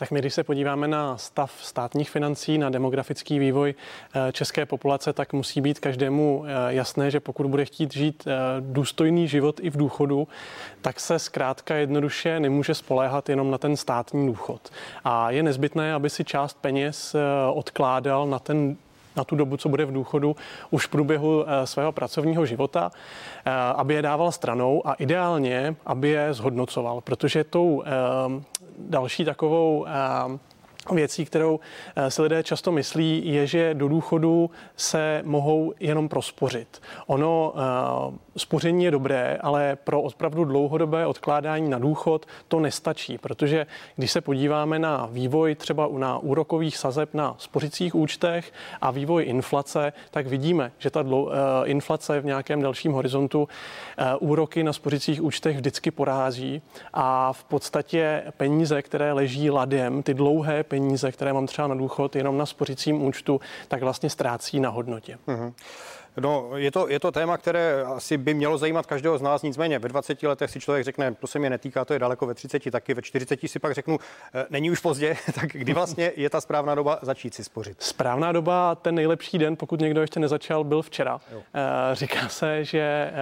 Tak 0.00 0.10
my, 0.10 0.18
když 0.18 0.34
se 0.34 0.44
podíváme 0.44 0.88
na 0.88 1.16
stav 1.16 1.52
státních 1.62 2.10
financí, 2.10 2.58
na 2.58 2.70
demografický 2.70 3.38
vývoj 3.38 3.74
eh, 3.74 4.32
české 4.32 4.66
populace, 4.66 5.12
tak 5.12 5.32
musí 5.32 5.60
být 5.60 5.80
každému 5.80 6.44
eh, 6.46 6.74
jasné, 6.74 7.10
že 7.10 7.20
pokud 7.20 7.46
bude 7.46 7.64
chtít 7.64 7.92
žít 7.94 8.24
eh, 8.26 8.32
důstojný 8.60 9.28
život 9.28 9.60
i 9.62 9.70
v 9.70 9.76
důchodu, 9.76 10.28
tak 10.82 11.00
se 11.00 11.18
zkrátka 11.18 11.74
jednoduše 11.74 12.40
nemůže 12.40 12.74
spoléhat 12.74 13.28
jenom 13.28 13.50
na 13.50 13.58
ten 13.58 13.76
státní 13.76 14.26
důchod. 14.26 14.70
A 15.04 15.30
je 15.30 15.42
nezbytné, 15.42 15.94
aby 15.94 16.10
si 16.10 16.24
část 16.24 16.56
peněz 16.60 17.16
odkládal 17.52 18.26
na 18.26 18.38
ten 18.38 18.76
na 19.16 19.24
tu 19.24 19.36
dobu, 19.36 19.56
co 19.56 19.68
bude 19.68 19.84
v 19.84 19.92
důchodu, 19.92 20.36
už 20.70 20.86
v 20.86 20.88
průběhu 20.90 21.44
svého 21.64 21.92
pracovního 21.92 22.46
života, 22.46 22.90
aby 23.74 23.94
je 23.94 24.02
dával 24.02 24.32
stranou 24.32 24.86
a 24.86 24.94
ideálně, 24.94 25.76
aby 25.86 26.08
je 26.08 26.34
zhodnocoval, 26.34 27.00
protože 27.00 27.44
tou 27.44 27.82
další 28.88 29.24
takovou 29.24 29.86
věcí, 30.92 31.24
kterou 31.24 31.60
eh, 31.96 32.10
si 32.10 32.22
lidé 32.22 32.42
často 32.42 32.72
myslí, 32.72 33.22
je, 33.24 33.46
že 33.46 33.74
do 33.74 33.88
důchodu 33.88 34.50
se 34.76 35.22
mohou 35.24 35.72
jenom 35.80 36.08
prospořit. 36.08 36.82
Ono 37.06 37.52
uh, 38.08 38.14
spoření 38.36 38.84
je 38.84 38.90
dobré, 38.90 39.38
ale 39.40 39.76
pro 39.84 40.02
opravdu 40.02 40.44
dlouhodobé 40.44 41.06
odkládání 41.06 41.70
na 41.70 41.78
důchod 41.78 42.26
to 42.48 42.60
nestačí, 42.60 43.18
protože 43.18 43.66
když 43.96 44.10
se 44.10 44.20
podíváme 44.20 44.78
na 44.78 45.08
vývoj 45.12 45.54
třeba 45.54 45.88
na 45.92 46.18
úrokových 46.18 46.76
sazeb 46.76 47.14
na 47.14 47.34
spořicích 47.38 47.94
účtech 47.94 48.52
a 48.80 48.90
vývoj 48.90 49.24
inflace, 49.24 49.92
tak 50.10 50.26
vidíme, 50.26 50.72
že 50.78 50.90
ta 50.90 51.00
uh, 51.00 51.30
inflace 51.64 52.20
v 52.20 52.24
nějakém 52.24 52.62
dalším 52.62 52.92
horizontu 52.92 53.48
úroky 54.20 54.64
na 54.64 54.72
spořicích 54.72 55.22
účtech 55.22 55.56
vždycky 55.56 55.90
porází 55.90 56.62
a 56.94 57.32
v 57.32 57.44
podstatě 57.44 58.22
peníze, 58.36 58.82
které 58.82 59.12
leží 59.12 59.50
ladem, 59.50 60.02
ty 60.02 60.14
dlouhé 60.14 60.62
peníze, 60.70 61.12
které 61.12 61.32
mám 61.32 61.46
třeba 61.46 61.68
na 61.68 61.74
důchod 61.74 62.16
jenom 62.16 62.38
na 62.38 62.46
spořicím 62.46 63.02
účtu, 63.02 63.40
tak 63.68 63.82
vlastně 63.82 64.10
ztrácí 64.10 64.60
na 64.60 64.68
hodnotě. 64.70 65.18
Uh-huh. 65.26 65.52
No, 66.16 66.50
je 66.56 66.70
to, 66.70 66.88
je 66.88 67.00
to 67.00 67.12
téma, 67.12 67.36
které 67.36 67.82
asi 67.82 68.18
by 68.18 68.34
mělo 68.34 68.58
zajímat 68.58 68.86
každého 68.86 69.18
z 69.18 69.22
nás, 69.22 69.42
nicméně 69.42 69.78
ve 69.78 69.88
20 69.88 70.22
letech 70.22 70.50
si 70.50 70.60
člověk 70.60 70.84
řekne, 70.84 71.14
to 71.14 71.26
se 71.26 71.38
mě 71.38 71.50
netýká, 71.50 71.84
to 71.84 71.92
je 71.92 71.98
daleko 71.98 72.26
ve 72.26 72.34
30, 72.34 72.70
taky 72.70 72.94
ve 72.94 73.02
40 73.02 73.40
si 73.46 73.58
pak 73.58 73.74
řeknu, 73.74 73.98
e, 74.34 74.46
není 74.50 74.70
už 74.70 74.80
pozdě, 74.80 75.16
tak 75.34 75.50
kdy 75.52 75.74
vlastně 75.74 76.12
je 76.16 76.30
ta 76.30 76.40
správná 76.40 76.74
doba 76.74 76.98
začít 77.02 77.34
si 77.34 77.44
spořit? 77.44 77.82
Správná 77.82 78.32
doba, 78.32 78.74
ten 78.74 78.94
nejlepší 78.94 79.38
den, 79.38 79.56
pokud 79.56 79.80
někdo 79.80 80.00
ještě 80.00 80.20
nezačal, 80.20 80.64
byl 80.64 80.82
včera. 80.82 81.20
Jo. 81.32 81.42
E, 81.54 81.94
říká 81.94 82.28
se, 82.28 82.64
že, 82.64 82.80
e, 82.80 83.12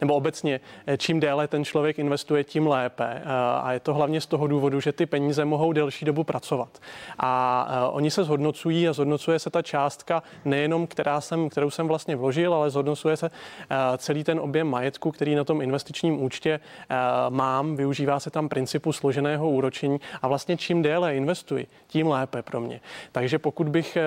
nebo 0.00 0.14
obecně, 0.14 0.60
čím 0.96 1.20
déle 1.20 1.48
ten 1.48 1.64
člověk 1.64 1.98
investuje, 1.98 2.44
tím 2.44 2.66
lépe. 2.66 3.22
A 3.62 3.72
je 3.72 3.80
to 3.80 3.94
hlavně 3.94 4.20
z 4.20 4.26
toho 4.26 4.46
důvodu, 4.46 4.80
že 4.80 4.92
ty 4.92 5.06
peníze 5.06 5.44
mohou 5.44 5.72
delší 5.72 6.04
dobu 6.04 6.24
pracovat. 6.24 6.78
A 7.18 7.88
oni 7.92 8.10
se 8.10 8.24
zhodnocují 8.24 8.88
a 8.88 8.92
zhodnocuje 8.92 9.38
se 9.38 9.50
ta 9.50 9.62
částka 9.62 10.22
nejenom, 10.44 10.86
která 10.86 11.20
jsem, 11.20 11.48
kterou 11.48 11.70
jsem 11.70 11.88
vlastně 11.94 12.16
vložil, 12.16 12.54
ale 12.54 12.70
zhodnocuje 12.70 13.16
se 13.16 13.30
eh, 13.30 13.76
celý 13.98 14.24
ten 14.24 14.40
objem 14.40 14.66
majetku, 14.66 15.10
který 15.10 15.34
na 15.34 15.44
tom 15.44 15.62
investičním 15.62 16.22
účtě 16.22 16.60
eh, 16.60 16.96
mám. 17.28 17.76
Využívá 17.76 18.20
se 18.20 18.30
tam 18.30 18.48
principu 18.48 18.92
složeného 18.92 19.50
úročení 19.50 20.00
a 20.22 20.28
vlastně 20.28 20.56
čím 20.56 20.82
déle 20.82 21.16
investuji, 21.16 21.66
tím 21.86 22.06
lépe 22.06 22.42
pro 22.42 22.60
mě. 22.60 22.80
Takže 23.12 23.38
pokud 23.38 23.68
bych 23.68 23.96
eh, 23.96 24.02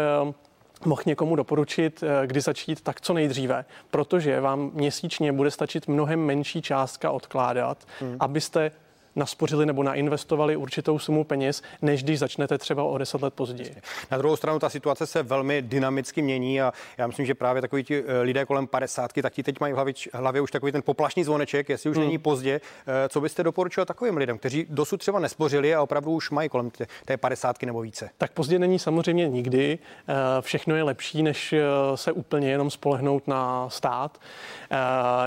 mohl 0.85 1.01
někomu 1.05 1.35
doporučit, 1.35 2.03
kdy 2.25 2.41
začít, 2.41 2.81
tak 2.81 3.01
co 3.01 3.13
nejdříve, 3.13 3.65
protože 3.91 4.41
vám 4.41 4.71
měsíčně 4.73 5.31
bude 5.31 5.51
stačit 5.51 5.87
mnohem 5.87 6.19
menší 6.19 6.61
částka 6.61 7.11
odkládat, 7.11 7.77
hmm. 7.99 8.17
abyste 8.19 8.71
naspořili 9.17 9.65
nebo 9.65 9.83
nainvestovali 9.83 10.55
určitou 10.55 10.99
sumu 10.99 11.23
peněz, 11.23 11.63
než 11.81 12.03
když 12.03 12.19
začnete 12.19 12.57
třeba 12.57 12.83
o 12.83 12.97
deset 12.97 13.21
let 13.21 13.33
později. 13.33 13.75
Na 14.11 14.17
druhou 14.17 14.35
stranu 14.35 14.59
ta 14.59 14.69
situace 14.69 15.07
se 15.07 15.23
velmi 15.23 15.61
dynamicky 15.61 16.21
mění 16.21 16.61
a 16.61 16.73
já 16.97 17.07
myslím, 17.07 17.25
že 17.25 17.35
právě 17.35 17.61
takový 17.61 17.83
ti 17.83 18.03
eh, 18.07 18.21
lidé 18.21 18.45
kolem 18.45 18.67
50, 18.67 19.11
tak 19.21 19.33
ti 19.33 19.43
teď 19.43 19.59
mají 19.59 19.73
v 19.73 19.75
hlavě, 19.75 19.93
hlavě 20.13 20.41
už 20.41 20.51
takový 20.51 20.71
ten 20.71 20.81
poplašný 20.81 21.23
zvoneček, 21.23 21.69
jestli 21.69 21.89
už 21.89 21.97
hmm. 21.97 22.05
není 22.05 22.17
pozdě. 22.17 22.61
Eh, 22.87 23.09
co 23.09 23.21
byste 23.21 23.43
doporučil 23.43 23.85
takovým 23.85 24.17
lidem, 24.17 24.37
kteří 24.37 24.65
dosud 24.69 24.97
třeba 24.97 25.19
nespořili 25.19 25.75
a 25.75 25.81
opravdu 25.81 26.11
už 26.11 26.29
mají 26.29 26.49
kolem 26.49 26.69
té, 26.69 26.87
té 27.05 27.17
50 27.17 27.63
nebo 27.63 27.81
více? 27.81 28.09
Tak 28.17 28.31
pozdě 28.31 28.59
není 28.59 28.79
samozřejmě 28.79 29.29
nikdy. 29.29 29.79
Eh, 30.07 30.13
všechno 30.41 30.75
je 30.75 30.83
lepší, 30.83 31.23
než 31.23 31.55
se 31.95 32.11
úplně 32.11 32.49
jenom 32.49 32.71
spolehnout 32.71 33.27
na 33.27 33.69
stát. 33.69 34.17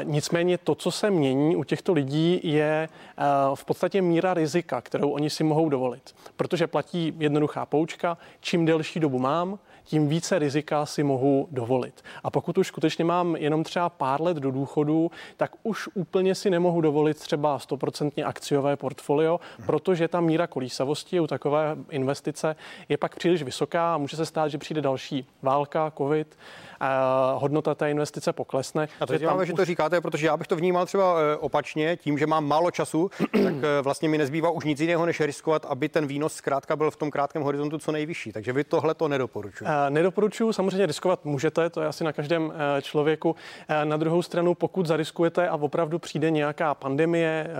Nicméně 0.02 0.58
to, 0.58 0.74
co 0.74 0.90
se 0.90 1.10
mění 1.10 1.56
u 1.56 1.64
těchto 1.64 1.92
lidí, 1.92 2.40
je 2.42 2.88
v 3.54 3.64
podstatě 3.64 3.79
podstatě 3.80 4.02
míra 4.02 4.34
rizika, 4.34 4.80
kterou 4.80 5.10
oni 5.10 5.30
si 5.30 5.44
mohou 5.44 5.68
dovolit. 5.68 6.14
Protože 6.36 6.66
platí 6.66 7.14
jednoduchá 7.18 7.66
poučka, 7.66 8.18
čím 8.40 8.66
delší 8.66 9.00
dobu 9.00 9.18
mám, 9.18 9.58
tím 9.84 10.08
více 10.08 10.38
rizika 10.38 10.86
si 10.86 11.02
mohu 11.02 11.48
dovolit. 11.50 12.04
A 12.24 12.30
pokud 12.30 12.58
už 12.58 12.66
skutečně 12.66 13.04
mám 13.04 13.36
jenom 13.36 13.64
třeba 13.64 13.88
pár 13.88 14.22
let 14.22 14.36
do 14.36 14.50
důchodu, 14.50 15.10
tak 15.36 15.52
už 15.62 15.88
úplně 15.94 16.34
si 16.34 16.50
nemohu 16.50 16.80
dovolit 16.80 17.18
třeba 17.18 17.58
100% 17.58 18.26
akciové 18.26 18.76
portfolio, 18.76 19.40
protože 19.66 20.08
ta 20.08 20.20
míra 20.20 20.46
kolísavosti 20.46 21.20
u 21.20 21.26
takové 21.26 21.76
investice 21.90 22.56
je 22.88 22.96
pak 22.96 23.16
příliš 23.16 23.42
vysoká 23.42 23.94
a 23.94 23.98
může 23.98 24.16
se 24.16 24.26
stát, 24.26 24.48
že 24.48 24.58
přijde 24.58 24.80
další 24.80 25.26
válka, 25.42 25.92
covid, 25.98 26.36
hodnota 27.34 27.74
té 27.74 27.90
investice 27.90 28.32
poklesne. 28.32 28.88
A 29.00 29.06
to 29.06 29.12
zajímavé, 29.12 29.46
že 29.46 29.52
to 29.52 29.64
říkáte, 29.64 30.00
protože 30.00 30.26
já 30.26 30.36
bych 30.36 30.46
to 30.46 30.56
vnímal 30.56 30.86
třeba 30.86 31.20
e, 31.20 31.36
opačně, 31.36 31.96
tím, 31.96 32.18
že 32.18 32.26
mám 32.26 32.46
málo 32.46 32.70
času, 32.70 33.10
tak 33.44 33.54
e, 33.78 33.82
vlastně 33.82 34.08
mi 34.08 34.18
nezbývá 34.18 34.50
už 34.50 34.64
nic 34.64 34.80
jiného, 34.80 35.06
než 35.06 35.20
riskovat, 35.20 35.66
aby 35.68 35.88
ten 35.88 36.06
výnos 36.06 36.34
zkrátka 36.34 36.76
byl 36.76 36.90
v 36.90 36.96
tom 36.96 37.10
krátkém 37.10 37.42
horizontu 37.42 37.78
co 37.78 37.92
nejvyšší. 37.92 38.32
Takže 38.32 38.52
vy 38.52 38.64
tohle 38.64 38.94
to 38.94 39.08
nedoporučujete. 39.08 39.90
Nedoporučuju, 39.90 40.52
samozřejmě 40.52 40.86
riskovat 40.86 41.24
můžete, 41.24 41.70
to 41.70 41.80
je 41.80 41.86
asi 41.86 42.04
na 42.04 42.12
každém 42.12 42.52
e, 42.78 42.82
člověku. 42.82 43.36
Na 43.84 43.96
druhou 43.96 44.22
stranu, 44.22 44.54
pokud 44.54 44.86
zariskujete 44.86 45.48
a 45.48 45.56
opravdu 45.56 45.98
přijde 45.98 46.30
nějaká 46.30 46.74
pandemie, 46.74 47.50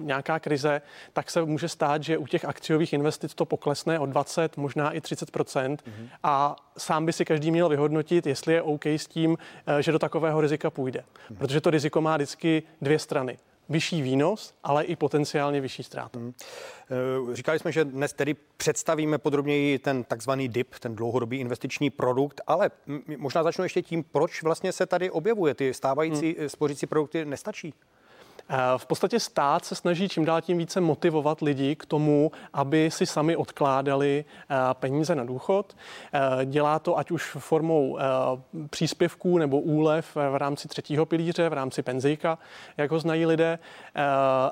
nějaká 0.00 0.38
krize, 0.38 0.82
tak 1.12 1.30
se 1.30 1.42
může 1.42 1.68
stát, 1.68 2.02
že 2.02 2.18
u 2.18 2.26
těch 2.26 2.44
akciových 2.44 2.92
investic 2.92 3.34
to 3.34 3.44
poklesne 3.44 3.98
o 3.98 4.06
20, 4.06 4.56
možná 4.56 4.90
i 4.90 5.00
30 5.00 5.30
mm-hmm. 5.30 6.08
a 6.22 6.56
sám 6.80 7.06
by 7.06 7.12
si 7.12 7.24
každý 7.24 7.50
měl 7.50 7.68
vyhodnotit, 7.68 8.26
jestli 8.26 8.54
je 8.54 8.62
OK 8.62 8.86
s 8.86 9.06
tím, 9.06 9.38
eh, 9.66 9.82
že 9.82 9.92
do 9.92 9.98
takového 9.98 10.40
rizika 10.40 10.70
půjde. 10.70 11.04
Protože 11.38 11.60
to 11.60 11.70
riziko 11.70 12.00
má 12.00 12.16
vždycky 12.16 12.62
dvě 12.82 12.98
strany 12.98 13.38
vyšší 13.70 14.02
výnos, 14.02 14.54
ale 14.64 14.84
i 14.84 14.96
potenciálně 14.96 15.60
vyšší 15.60 15.82
ztráta. 15.82 16.18
Hmm. 16.18 16.34
Říkali 17.32 17.58
jsme, 17.58 17.72
že 17.72 17.84
dnes 17.84 18.12
tedy 18.12 18.36
představíme 18.56 19.18
podrobněji 19.18 19.78
ten 19.78 20.04
takzvaný 20.04 20.48
DIP, 20.48 20.78
ten 20.78 20.96
dlouhodobý 20.96 21.40
investiční 21.40 21.90
produkt, 21.90 22.40
ale 22.46 22.70
možná 23.16 23.42
začnu 23.42 23.64
ještě 23.64 23.82
tím, 23.82 24.04
proč 24.04 24.42
vlastně 24.42 24.72
se 24.72 24.86
tady 24.86 25.10
objevuje. 25.10 25.54
Ty 25.54 25.74
stávající 25.74 26.36
hmm. 26.38 26.48
spořící 26.48 26.86
produkty 26.86 27.24
nestačí? 27.24 27.74
Eh, 28.52 28.56
v 28.76 28.86
podstatě 28.86 29.20
stát 29.20 29.64
se 29.64 29.74
snaží 29.74 30.08
čím 30.08 30.24
dál 30.24 30.40
tím 30.40 30.58
více 30.58 30.80
motivovat 30.80 31.40
lidi 31.40 31.76
k 31.76 31.86
tomu, 31.86 32.32
aby 32.52 32.90
si 32.90 33.06
sami 33.06 33.36
odkládali 33.36 34.24
eh, 34.50 34.54
peníze 34.72 35.14
na 35.14 35.24
důchod. 35.24 35.76
Eh, 36.12 36.46
dělá 36.46 36.78
to 36.78 36.98
ať 36.98 37.10
už 37.10 37.24
formou 37.24 37.98
příspěvků 38.70 39.38
nebo 39.38 39.60
úlev 39.60 40.16
v 40.16 40.36
rámci 40.36 40.68
třetího 40.68 41.06
pilíře, 41.06 41.48
v 41.48 41.52
rámci 41.52 41.82
penzijka, 41.82 42.38
jak 42.76 42.90
ho 42.90 42.98
znají 42.98 43.26
lidé. 43.26 43.58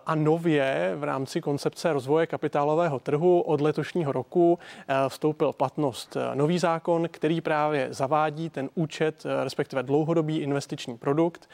A 0.06 0.14
nově 0.14 0.92
v 0.96 1.04
rámci 1.04 1.40
koncepce 1.40 1.92
rozvoje 1.92 2.26
kapitálového 2.26 2.98
trhu 2.98 3.40
od 3.40 3.60
letošního 3.60 4.12
roku 4.12 4.58
vstoupil 5.08 5.52
platnost 5.52 6.16
nový 6.34 6.58
zákon, 6.58 7.08
který 7.10 7.40
právě 7.40 7.88
zavádí 7.90 8.50
ten 8.50 8.70
účet, 8.74 9.24
respektive 9.44 9.82
dlouhodobý 9.82 10.38
investiční 10.38 10.98
produkt, 10.98 11.48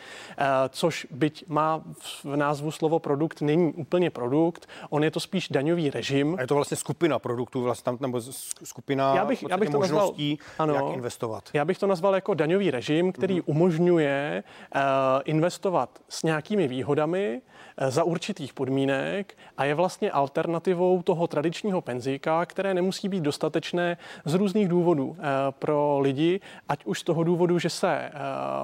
což 0.69 1.07
byť 1.11 1.45
má 1.49 1.83
v 1.99 2.34
názvu 2.37 2.71
slovo 2.71 2.99
produkt 2.99 3.41
není 3.41 3.73
úplně 3.73 4.11
produkt, 4.11 4.67
on 4.91 5.05
je 5.05 5.11
to 5.11 5.21
spíš 5.21 5.49
daňový 5.49 5.91
režim. 5.91 6.35
A 6.39 6.41
je 6.41 6.47
to 6.47 6.55
vlastně 6.55 6.77
skupina 6.77 7.19
produktů, 7.19 7.63
vlastně 7.63 7.85
tam, 7.85 7.99
nebo 8.01 8.21
skupina 8.65 9.15
já 9.15 9.25
bych, 9.25 9.45
já 9.51 9.57
bych 9.57 9.71
to 9.71 9.79
možností, 9.79 10.39
nazval, 10.59 10.77
ano, 10.77 10.87
jak 10.87 10.97
investovat. 10.97 11.49
Já 11.53 11.65
bych 11.65 11.79
to 11.79 11.87
nazval 11.87 12.15
jako 12.15 12.35
daňový 12.35 12.71
režim, 12.71 13.13
který 13.13 13.41
mm-hmm. 13.41 13.45
umožňuje 13.47 14.45
uh, 14.75 14.81
investovat 15.25 15.99
s 16.09 16.23
nějakými 16.23 16.69
výhodami 16.69 17.41
uh, 17.81 17.91
za 17.91 18.05
určitých 18.05 18.53
podmínek 18.53 19.37
a 19.57 19.65
je 19.65 19.75
vlastně 19.75 20.11
alternativou 20.11 21.03
toho 21.03 21.27
tradičního 21.27 21.81
penzíka, 21.81 22.47
které 22.47 22.75
nemusí 22.75 23.09
být 23.09 23.23
dostatečné 23.23 23.97
z 24.25 24.35
různých 24.35 24.69
důvodů 24.69 25.07
uh, 25.07 25.17
pro 25.51 25.99
lidi, 26.01 26.41
ať 26.69 26.85
už 26.85 27.01
z 27.01 27.03
toho 27.03 27.25
důvodu, 27.25 27.59
že 27.59 27.71
se 27.71 28.11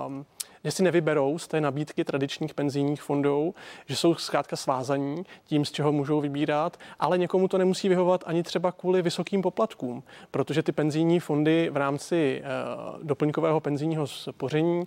uh, 0.08 0.22
že 0.64 0.70
si 0.70 0.82
nevyberou 0.82 1.38
z 1.38 1.48
té 1.48 1.60
nabídky 1.60 2.04
tradičních 2.04 2.54
penzijních 2.54 3.02
fondů, 3.02 3.54
že 3.86 3.96
jsou 3.96 4.14
zkrátka 4.14 4.56
svázaní 4.56 5.24
tím, 5.44 5.64
z 5.64 5.70
čeho 5.70 5.92
můžou 5.92 6.20
vybírat, 6.20 6.76
ale 6.98 7.18
někomu 7.18 7.48
to 7.48 7.58
nemusí 7.58 7.88
vyhovovat 7.88 8.24
ani 8.26 8.42
třeba 8.42 8.72
kvůli 8.72 9.02
vysokým 9.02 9.42
poplatkům, 9.42 10.02
protože 10.30 10.62
ty 10.62 10.72
penzijní 10.72 11.20
fondy 11.20 11.70
v 11.72 11.76
rámci 11.76 12.42
uh, 12.42 13.02
doplňkového 13.02 13.60
penzijního 13.60 14.06
spoření 14.06 14.78
uh, 14.78 14.86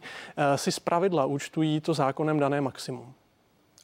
si 0.55 0.71
zpravidla 0.71 1.25
účtují 1.25 1.81
to 1.81 1.93
zákonem 1.93 2.39
dané 2.39 2.61
maximum. 2.61 3.13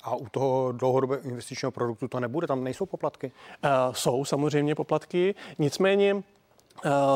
A 0.04 0.16
u 0.16 0.30
toho 0.30 0.72
dlouhodobého 0.72 1.22
investičního 1.22 1.72
produktu 1.72 2.08
to 2.08 2.20
nebude, 2.20 2.48
tam 2.48 2.64
nejsou 2.64 2.86
poplatky? 2.86 3.32
Uh, 3.64 3.94
jsou 3.94 4.26
samozřejmě 4.26 4.76
poplatky, 4.76 5.36
nicméně 5.60 6.16
Eh, 6.16 6.39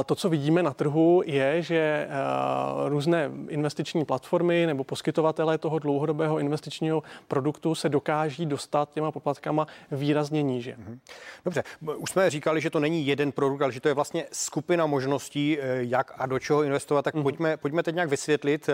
to, 0.06 0.16
co 0.16 0.30
vidíme 0.30 0.64
na 0.64 0.74
trhu, 0.74 1.22
je, 1.26 1.62
že 1.62 2.08
eh, 2.10 2.90
různé 2.90 3.32
investiční 3.48 4.06
platformy 4.06 4.66
nebo 4.66 4.84
poskytovatelé 4.84 5.58
toho 5.58 5.80
dlouhodobého 5.80 6.40
investičního 6.40 7.04
produktu 7.28 7.76
se 7.76 7.90
dokáží 7.90 8.46
dostat 8.46 8.92
těma 8.94 9.12
poplatkama 9.12 9.68
výrazně 9.92 10.44
níže. 10.44 10.76
Mhm. 10.78 11.00
Dobře, 11.46 11.64
už 11.98 12.10
jsme 12.10 12.30
říkali, 12.30 12.62
že 12.62 12.70
to 12.70 12.80
není 12.80 13.08
jeden 13.08 13.32
produkt, 13.32 13.62
ale 13.62 13.72
že 13.72 13.82
to 13.82 13.88
je 13.88 13.94
vlastně 13.94 14.26
skupina 14.32 14.86
možností, 14.86 15.58
eh, 15.60 15.78
jak 15.80 16.12
a 16.18 16.26
do 16.26 16.40
čeho 16.40 16.64
investovat. 16.64 17.02
Tak 17.02 17.16
mm 17.16 17.24
pojďme, 17.24 17.58
pojďme 17.58 17.84
teď 17.84 17.96
nějak 17.96 18.10
vysvětlit, 18.10 18.70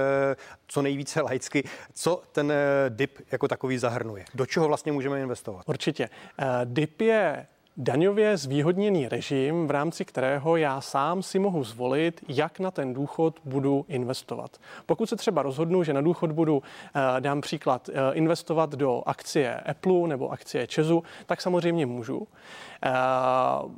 co 0.68 0.82
nejvíce 0.82 1.22
laicky, 1.22 1.64
co 1.94 2.22
ten 2.32 2.54
DIP 2.90 3.20
jako 3.32 3.48
takový 3.48 3.78
zahrnuje. 3.78 4.26
Do 4.34 4.46
čeho 4.46 4.68
vlastně 4.68 4.92
můžeme 4.92 5.22
investovat? 5.22 5.64
Určitě. 5.68 6.10
DIP 6.66 7.02
je 7.02 7.48
daňově 7.80 8.38
zvýhodněný 8.38 9.08
režim, 9.08 9.68
v 9.68 9.72
rámci 9.72 10.06
kterého 10.06 10.58
já 10.58 10.82
sám 10.82 11.24
si 11.24 11.40
mohu 11.40 11.64
zvolit, 11.64 12.22
jak 12.28 12.60
na 12.60 12.72
ten 12.72 12.94
důchod 12.94 13.40
budu 13.46 13.86
investovat. 13.88 14.58
Pokud 14.86 15.10
se 15.10 15.16
třeba 15.16 15.42
rozhodnu, 15.42 15.84
že 15.84 15.94
na 15.94 16.02
důchod 16.02 16.32
budu, 16.32 16.64
eh, 16.96 17.22
dám 17.22 17.42
příklad, 17.42 17.90
eh, 17.90 18.14
investovat 18.14 18.70
do 18.70 19.04
akcie 19.06 19.56
Apple 19.56 20.08
nebo 20.08 20.32
akcie 20.32 20.68
Česu, 20.68 21.04
tak 21.26 21.42
samozřejmě 21.42 21.86
můžu. 21.86 22.28
Eh, 22.84 22.90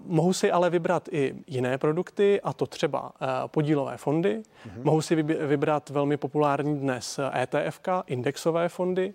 mohu 0.05 0.33
si 0.33 0.51
ale 0.51 0.69
vybrat 0.69 1.09
i 1.11 1.35
jiné 1.47 1.77
produkty, 1.77 2.41
a 2.41 2.53
to 2.53 2.65
třeba 2.65 3.11
podílové 3.47 3.97
fondy. 3.97 4.37
Mm-hmm. 4.39 4.83
Mohu 4.83 5.01
si 5.01 5.15
vybrat 5.23 5.89
velmi 5.89 6.17
populární 6.17 6.79
dnes 6.79 7.19
ETF, 7.33 7.79
indexové 8.07 8.69
fondy. 8.69 9.13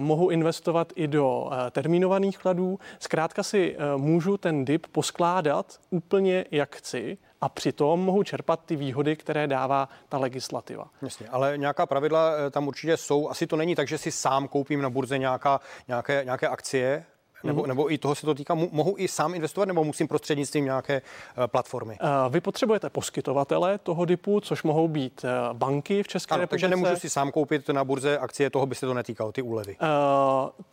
Mohu 0.00 0.30
investovat 0.30 0.92
i 0.96 1.06
do 1.06 1.50
termínovaných 1.70 2.38
kladů. 2.38 2.78
Zkrátka 2.98 3.42
si 3.42 3.76
můžu 4.04 4.36
ten 4.36 4.64
dip 4.64 4.86
poskládat 4.86 5.80
úplně 5.90 6.44
jak 6.50 6.76
chci 6.76 7.18
a 7.40 7.48
přitom 7.48 8.00
mohu 8.00 8.22
čerpat 8.22 8.60
ty 8.66 8.76
výhody, 8.76 9.16
které 9.16 9.46
dává 9.46 9.88
ta 10.08 10.18
legislativa. 10.18 10.90
Jasně, 11.02 11.28
ale 11.28 11.58
nějaká 11.58 11.86
pravidla 11.86 12.32
eh, 12.36 12.50
tam 12.50 12.68
určitě 12.68 12.96
jsou. 12.96 13.28
Asi 13.28 13.46
to 13.46 13.56
není 13.56 13.74
tak, 13.74 13.88
že 13.88 13.98
si 13.98 14.10
sám 14.10 14.48
koupím 14.48 14.82
na 14.82 14.90
burze 14.90 15.18
nějaká, 15.18 15.60
nějaké, 15.88 16.24
nějaké 16.24 16.48
akcie, 16.48 17.04
nebo, 17.44 17.62
mm. 17.62 17.68
nebo 17.68 17.92
i 17.92 17.98
toho 17.98 18.14
se 18.14 18.26
to 18.26 18.34
týká, 18.34 18.54
mohu 18.54 18.94
i 18.98 19.08
sám 19.08 19.34
investovat, 19.34 19.64
nebo 19.64 19.84
musím 19.84 20.08
prostřednictvím 20.08 20.64
nějaké 20.64 21.02
uh, 21.02 21.46
platformy? 21.46 21.98
Uh, 22.02 22.32
vy 22.32 22.40
potřebujete 22.40 22.90
poskytovatele 22.90 23.78
toho 23.78 24.06
typu, 24.06 24.40
což 24.40 24.62
mohou 24.62 24.88
být 24.88 25.24
uh, 25.24 25.56
banky 25.56 26.02
v 26.02 26.08
České 26.08 26.34
ano, 26.34 26.40
republice. 26.40 26.68
Takže 26.68 26.76
nemůžu 26.76 27.00
si 27.00 27.10
sám 27.10 27.32
koupit 27.32 27.68
na 27.68 27.84
burze 27.84 28.18
akcie, 28.18 28.50
toho 28.50 28.66
by 28.66 28.74
se 28.74 28.86
to 28.86 28.94
netýkalo, 28.94 29.32
ty 29.32 29.42
úlevy. 29.42 29.76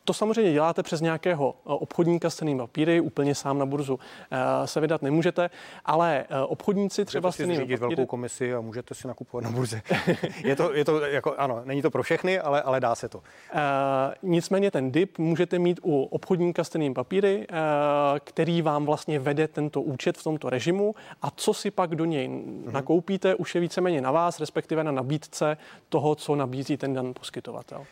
To 0.03 0.13
samozřejmě 0.13 0.53
děláte 0.53 0.83
přes 0.83 1.01
nějakého 1.01 1.55
obchodníka 1.63 2.29
s 2.29 2.35
cenými 2.35 2.59
papíry, 2.59 3.01
úplně 3.01 3.35
sám 3.35 3.59
na 3.59 3.65
burzu 3.65 3.99
se 4.65 4.79
vydat 4.79 5.01
nemůžete, 5.01 5.49
ale 5.85 6.25
obchodníci 6.47 7.05
třeba 7.05 7.27
můžete 7.27 7.43
s 7.43 7.45
cenými 7.45 7.59
papíry... 7.59 7.77
velkou 7.77 8.05
komisi 8.05 8.53
a 8.53 8.61
můžete 8.61 8.95
si 8.95 9.07
nakupovat 9.07 9.43
na 9.43 9.51
burze. 9.51 9.81
je, 10.43 10.55
to, 10.55 10.73
je 10.73 10.85
to 10.85 10.99
jako, 11.05 11.35
ano, 11.37 11.61
není 11.65 11.81
to 11.81 11.91
pro 11.91 12.03
všechny, 12.03 12.39
ale, 12.39 12.61
ale 12.61 12.79
dá 12.79 12.95
se 12.95 13.09
to. 13.09 13.21
Nicméně 14.23 14.71
ten 14.71 14.91
dip 14.91 15.17
můžete 15.17 15.59
mít 15.59 15.79
u 15.83 16.03
obchodníka 16.03 16.60
stejným 16.63 16.93
papíry, 16.93 17.47
eh, 17.49 17.55
který 18.19 18.61
vám 18.61 18.85
vlastně 18.85 19.19
vede 19.19 19.47
tento 19.47 19.81
účet 19.81 20.17
v 20.17 20.23
tomto 20.23 20.49
režimu 20.49 20.95
a 21.21 21.31
co 21.31 21.53
si 21.53 21.71
pak 21.71 21.95
do 21.95 22.05
něj 22.05 22.27
mm-hmm. 22.27 22.71
nakoupíte, 22.71 23.35
už 23.35 23.55
je 23.55 23.61
víceméně 23.61 24.01
na 24.01 24.11
vás, 24.11 24.39
respektive 24.39 24.83
na 24.83 24.91
nabídce 24.91 25.57
toho, 25.89 26.15
co 26.15 26.35
nabízí 26.35 26.77
ten 26.77 26.93
daný 26.93 27.13
poskytovatel. 27.13 27.85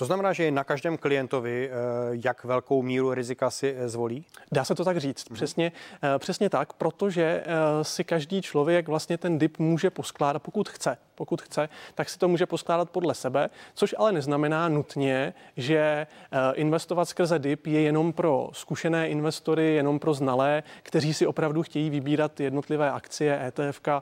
To 0.00 0.06
znamená, 0.06 0.32
že 0.32 0.44
je 0.44 0.50
na 0.50 0.64
každém 0.64 0.96
klientovi, 0.96 1.70
eh, 1.70 1.74
jak 2.24 2.44
velkou 2.44 2.82
míru 2.82 3.14
rizika 3.14 3.50
si 3.50 3.74
eh, 3.78 3.88
zvolí? 3.88 4.24
Dá 4.52 4.64
se 4.64 4.74
to 4.74 4.84
tak 4.84 4.96
říct, 4.96 5.24
mm-hmm. 5.24 5.34
přesně, 5.34 5.72
přesně 6.18 6.50
tak, 6.50 6.72
protože 6.72 7.44
si 7.82 8.04
každý 8.04 8.42
člověk 8.42 8.88
vlastně 8.88 9.18
ten 9.18 9.38
dip 9.38 9.58
může 9.58 9.90
poskládat, 9.90 10.42
pokud 10.42 10.68
chce 10.68 10.96
pokud 11.20 11.42
chce, 11.42 11.68
tak 11.94 12.08
si 12.08 12.18
to 12.18 12.28
může 12.28 12.46
poskládat 12.46 12.90
podle 12.90 13.14
sebe, 13.14 13.50
což 13.74 13.94
ale 13.98 14.12
neznamená 14.12 14.68
nutně, 14.68 15.34
že 15.56 15.76
eh, 15.76 16.06
investovat 16.54 17.04
skrze 17.04 17.38
DIP 17.38 17.66
je 17.66 17.80
jenom 17.80 18.12
pro 18.12 18.50
zkušené 18.52 19.08
investory, 19.08 19.74
jenom 19.74 19.98
pro 19.98 20.14
znalé, 20.14 20.62
kteří 20.82 21.14
si 21.14 21.26
opravdu 21.26 21.62
chtějí 21.62 21.90
vybírat 21.90 22.40
jednotlivé 22.40 22.90
akcie, 22.90 23.46
ETF, 23.46 23.80
eh, 23.88 24.00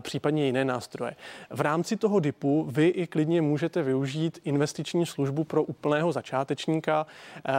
případně 0.00 0.46
jiné 0.46 0.64
nástroje. 0.64 1.16
V 1.50 1.60
rámci 1.60 1.96
toho 1.96 2.20
DIPu 2.20 2.66
vy 2.70 2.86
i 2.86 3.06
klidně 3.06 3.42
můžete 3.42 3.82
využít 3.82 4.38
investiční 4.44 5.06
službu 5.20 5.44
pro 5.44 5.62
úplného 5.62 6.12
začátečníka. 6.12 7.06
Eh, 7.36 7.52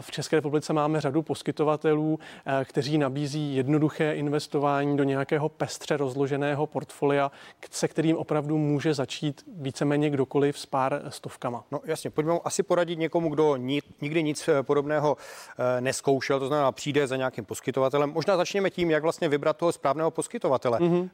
v 0.00 0.10
České 0.10 0.36
republice 0.36 0.72
máme 0.72 1.00
řadu 1.00 1.22
poskytovatelů, 1.22 2.18
kteří 2.64 2.98
nabízí 2.98 3.56
jednoduché 3.56 4.14
investování 4.14 4.96
do 4.96 5.04
nějakého 5.04 5.48
pestře 5.48 5.96
rozloženého 5.96 6.66
portfolia, 6.66 7.30
se 7.70 7.88
kterým 7.88 8.16
opravdu 8.16 8.58
může 8.58 8.94
začít 8.94 9.42
víceméně 9.56 10.10
kdokoliv 10.10 10.58
s 10.58 10.66
pár 10.66 11.02
stovkama. 11.08 11.64
No 11.70 11.80
jasně, 11.84 12.10
pojďme 12.10 12.38
asi 12.44 12.62
poradit 12.62 12.98
někomu, 12.98 13.28
kdo 13.28 13.56
nikdy 14.00 14.22
nic 14.22 14.48
eh, 14.48 14.62
podobného 14.62 15.16
eh, 15.16 15.80
neskoušel, 15.80 16.40
to 16.40 16.46
znamená 16.46 16.72
přijde 16.72 17.06
za 17.06 17.16
nějakým 17.16 17.44
poskytovatelem. 17.44 18.12
Možná 18.12 18.36
začněme 18.36 18.70
tím, 18.70 18.90
jak 18.90 19.02
vlastně 19.02 19.28
vybrat 19.28 19.56
toho 19.56 19.72
správného 19.72 20.10
poskytovatele 20.10 20.78
mm-hmm. 20.78 21.08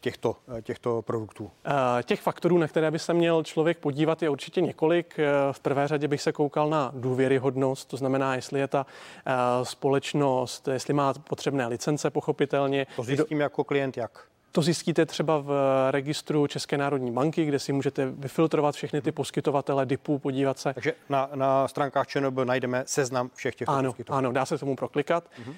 těchto, 0.00 0.36
těchto 0.62 1.02
produktů. 1.02 1.50
Těch 2.02 2.20
faktorů, 2.20 2.58
na 2.58 2.68
které 2.68 2.90
by 2.90 2.98
se 2.98 3.14
měl 3.14 3.42
člověk 3.42 3.78
podívat, 3.78 4.22
je 4.22 4.30
určitě 4.30 4.60
několik. 4.60 5.03
V 5.52 5.60
prvé 5.60 5.88
řadě 5.88 6.08
bych 6.08 6.22
se 6.22 6.32
koukal 6.32 6.70
na 6.70 6.92
důvěryhodnost, 6.94 7.88
to 7.88 7.96
znamená, 7.96 8.34
jestli 8.34 8.60
je 8.60 8.68
ta 8.68 8.86
společnost, 9.62 10.68
jestli 10.68 10.94
má 10.94 11.14
potřebné 11.14 11.66
licence, 11.66 12.10
pochopitelně. 12.10 12.86
To 12.96 13.02
zjistím 13.02 13.40
jako 13.40 13.64
klient 13.64 13.96
jak? 13.96 14.33
To 14.54 14.62
zjistíte 14.62 15.06
třeba 15.06 15.38
v 15.38 15.52
registru 15.90 16.46
České 16.46 16.78
národní 16.78 17.10
banky, 17.10 17.44
kde 17.44 17.58
si 17.58 17.72
můžete 17.72 18.06
vyfiltrovat 18.06 18.74
všechny 18.74 19.00
ty 19.00 19.12
poskytovatele 19.12 19.86
DIPů, 19.86 20.18
podívat 20.18 20.58
se. 20.58 20.74
Takže 20.74 20.92
na, 21.08 21.30
na 21.34 21.68
stránkách 21.68 22.06
ČNB 22.06 22.38
najdeme 22.44 22.82
seznam 22.86 23.30
všech 23.34 23.54
těch 23.54 23.68
ano, 23.68 23.94
Ano, 24.08 24.32
dá 24.32 24.46
se 24.46 24.58
tomu 24.58 24.76
proklikat. 24.76 25.24
Uh-huh. 25.24 25.54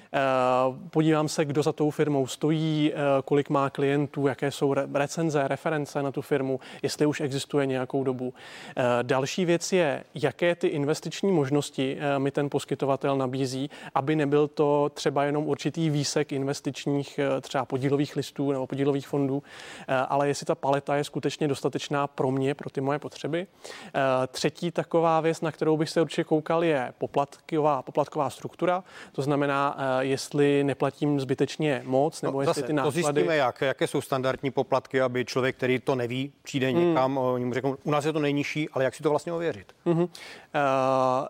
Podívám 0.89 1.27
se, 1.29 1.45
kdo 1.45 1.63
za 1.63 1.71
tou 1.73 1.89
firmou 1.89 2.27
stojí, 2.27 2.91
eh, 2.93 2.97
kolik 3.25 3.49
má 3.49 3.69
klientů, 3.69 4.27
jaké 4.27 4.51
jsou 4.51 4.73
recenze, 4.93 5.47
reference 5.47 6.03
na 6.03 6.11
tu 6.11 6.21
firmu, 6.21 6.59
jestli 6.83 7.05
už 7.05 7.21
existuje 7.21 7.65
nějakou 7.65 8.03
dobu. 8.03 8.33
Eh, 8.77 8.83
další 9.01 9.45
věc 9.45 9.73
je, 9.73 10.03
jaké 10.15 10.55
ty 10.55 10.67
investiční 10.67 11.31
možnosti 11.31 11.97
mi 12.17 12.31
ten 12.31 12.49
poskytovatel 12.49 13.17
nabízí, 13.17 13.69
aby 13.95 14.15
nebyl 14.15 14.47
to 14.47 14.91
třeba 14.93 15.23
jenom 15.23 15.47
určitý 15.47 15.89
výsek 15.89 16.31
investičních 16.31 17.19
třeba 17.41 17.65
podílových 17.65 18.15
listů 18.15 18.51
nebo 18.51 18.67
podílových 18.67 18.86
podílových 18.87 19.07
fondů, 19.07 19.43
eh, 19.87 19.95
ale 19.95 20.27
jestli 20.27 20.45
ta 20.45 20.55
paleta 20.55 20.95
je 20.95 21.03
skutečně 21.03 21.47
dostatečná 21.47 22.07
pro 22.07 22.31
mě, 22.31 22.55
pro 22.55 22.69
ty 22.69 22.81
moje 22.81 22.99
potřeby. 22.99 23.47
Eh, 23.87 24.27
třetí 24.27 24.71
taková 24.71 25.21
věc, 25.21 25.41
na 25.41 25.51
kterou 25.51 25.77
bych 25.77 25.89
se 25.89 26.01
určitě 26.01 26.23
koukal, 26.23 26.63
je 26.63 26.93
poplatková, 26.97 27.81
poplatková 27.81 28.29
struktura. 28.29 28.83
To 29.11 29.21
znamená, 29.21 29.77
eh, 29.77 30.05
jestli 30.05 30.63
neplatím 30.63 31.19
zbytečně 31.19 31.81
moc, 31.85 32.21
nebo 32.21 32.37
no, 32.37 32.41
jestli 32.41 32.61
zase, 32.61 32.67
ty 32.67 32.73
náklady... 32.73 33.01
To 33.01 33.07
zjistíme 33.07 33.35
jak, 33.35 33.61
jaké 33.61 33.87
jsou 33.87 34.01
standardní 34.01 34.51
poplatky, 34.51 35.01
aby 35.01 35.25
člověk, 35.25 35.55
který 35.55 35.79
to 35.79 35.95
neví, 35.95 36.31
přijde 36.43 36.69
hmm. 36.69 36.87
někam, 36.87 37.17
oni 37.17 37.45
mu 37.45 37.53
řeknou, 37.53 37.77
u 37.83 37.91
nás 37.91 38.05
je 38.05 38.13
to 38.13 38.19
nejnižší, 38.19 38.69
ale 38.69 38.83
jak 38.83 38.95
si 38.95 39.03
to 39.03 39.09
vlastně 39.09 39.33
ověřit? 39.33 39.73
Hmm. 39.85 40.07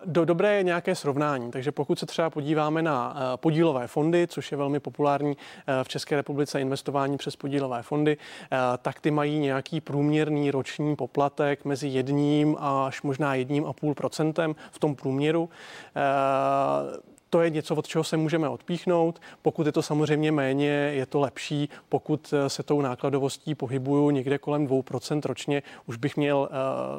Do, 0.04 0.24
dobré 0.24 0.56
je 0.56 0.62
nějaké 0.62 0.94
srovnání, 0.94 1.50
takže 1.50 1.72
pokud 1.72 1.98
se 1.98 2.06
třeba 2.06 2.30
podíváme 2.30 2.82
na 2.82 3.16
podílové 3.36 3.86
fondy, 3.86 4.26
což 4.26 4.52
je 4.52 4.58
velmi 4.58 4.80
populární 4.80 5.36
v 5.82 5.88
České 5.88 6.16
republice 6.16 6.60
investování 6.60 7.16
přes 7.16 7.36
podílové 7.36 7.47
fondy, 7.82 8.16
eh, 8.16 8.56
tak 8.82 9.00
ty 9.00 9.10
mají 9.10 9.38
nějaký 9.38 9.80
průměrný 9.80 10.50
roční 10.50 10.96
poplatek 10.96 11.64
mezi 11.64 11.88
jedním 11.88 12.56
až 12.60 13.02
možná 13.02 13.34
jedním 13.34 13.66
a 13.66 13.72
půl 13.72 13.94
procentem 13.94 14.54
v 14.70 14.78
tom 14.78 14.94
průměru. 14.94 15.48
To 17.30 17.42
je 17.42 17.50
něco, 17.50 17.74
od 17.74 17.86
čeho 17.86 18.04
se 18.04 18.16
můžeme 18.16 18.48
odpíchnout. 18.48 19.20
Pokud 19.42 19.66
je 19.66 19.72
to 19.72 19.82
samozřejmě 19.82 20.32
méně, 20.32 20.66
je 20.68 21.06
to 21.06 21.20
lepší. 21.20 21.68
Pokud 21.88 22.34
eh, 22.36 22.50
se 22.50 22.62
tou 22.62 22.80
nákladovostí 22.80 23.54
pohybuju 23.54 24.10
někde 24.10 24.38
kolem 24.38 24.66
2% 24.66 25.20
ročně, 25.24 25.62
už 25.86 25.96
bych 25.96 26.16
měl 26.16 26.48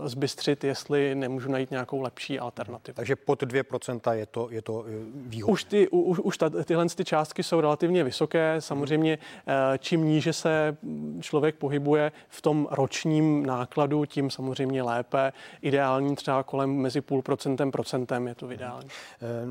uh, 0.01 0.07
zbystřit, 0.07 0.63
jestli 0.63 1.15
nemůžu 1.15 1.51
najít 1.51 1.71
nějakou 1.71 2.01
lepší 2.01 2.39
alternativu. 2.39 2.95
Takže 2.95 3.15
pod 3.15 3.43
2% 3.43 4.13
je 4.13 4.25
to, 4.25 4.47
je 4.51 4.61
to 4.61 4.85
eh, 4.87 4.91
výhodné. 5.15 5.53
Už, 5.53 5.63
ty, 5.63 5.89
už, 5.89 6.19
už 6.19 6.37
ta, 6.37 6.49
tyhle 6.49 6.85
ty 6.89 7.05
částky 7.05 7.43
jsou 7.43 7.61
relativně 7.61 8.03
vysoké. 8.03 8.55
Samozřejmě 8.59 9.17
uh, 9.17 9.53
čím 9.77 10.05
níže 10.05 10.33
se 10.33 10.77
člověk 11.21 11.55
pohybuje 11.55 12.11
v 12.29 12.41
tom 12.41 12.67
ročním 12.71 13.45
nákladu, 13.45 14.05
tím 14.05 14.29
samozřejmě 14.29 14.83
lépe. 14.83 15.33
Ideální 15.61 16.15
třeba 16.15 16.43
kolem 16.43 16.69
mezi 16.69 17.01
půl 17.01 17.21
procentem, 17.21 17.71
procentem 17.71 18.27
je 18.27 18.35
to 18.35 18.51
ideální. 18.51 18.89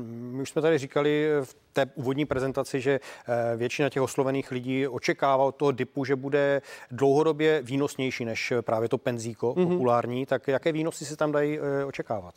My 0.05 0.41
už 0.41 0.49
jsme 0.49 0.61
tady 0.61 0.68
tady 0.69 0.77
říkali 0.77 1.29
v 1.43 1.55
té 1.73 1.85
úvodní 1.95 2.25
prezentaci, 2.25 2.81
že 2.81 2.99
eh, 2.99 3.57
většina 3.57 3.89
těch 3.89 4.01
oslovených 4.01 4.51
lidí 4.51 4.87
očekává 4.87 5.43
od 5.43 5.55
toho 5.55 5.71
DIPu, 5.71 6.05
že 6.05 6.15
bude 6.15 6.61
dlouhodobě 6.91 7.61
výnosnější 7.61 8.25
než 8.25 8.53
právě 8.61 8.89
to 8.89 8.97
penzíko 8.97 9.53
mm-hmm. 9.53 9.67
populární. 9.67 10.25
Tak 10.25 10.47
jaké 10.47 10.71
výnosy 10.71 11.05
se 11.05 11.15
tam 11.15 11.31
dají 11.31 11.59
eh, 11.59 11.85
očekávat? 11.85 12.35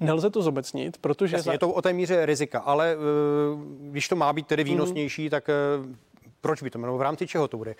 Nelze 0.00 0.30
to 0.30 0.42
zobecnit, 0.42 0.98
protože... 0.98 1.36
Jasně, 1.36 1.48
za... 1.48 1.52
je 1.52 1.58
to 1.58 1.70
o 1.70 1.82
té 1.82 1.92
míře 1.92 2.26
rizika, 2.26 2.58
ale 2.58 2.96
uh, 2.96 3.02
když 3.90 4.08
to 4.08 4.16
má 4.16 4.32
být 4.32 4.46
tedy 4.46 4.64
výnosnější, 4.64 5.22
mm. 5.22 5.30
tak 5.30 5.50
proč 6.44 6.62
by 6.62 6.70
to 6.70 6.78
mělo? 6.78 6.98
V 6.98 7.02
rámci 7.02 7.26
čeho 7.26 7.48
to 7.48 7.56
bude? 7.56 7.74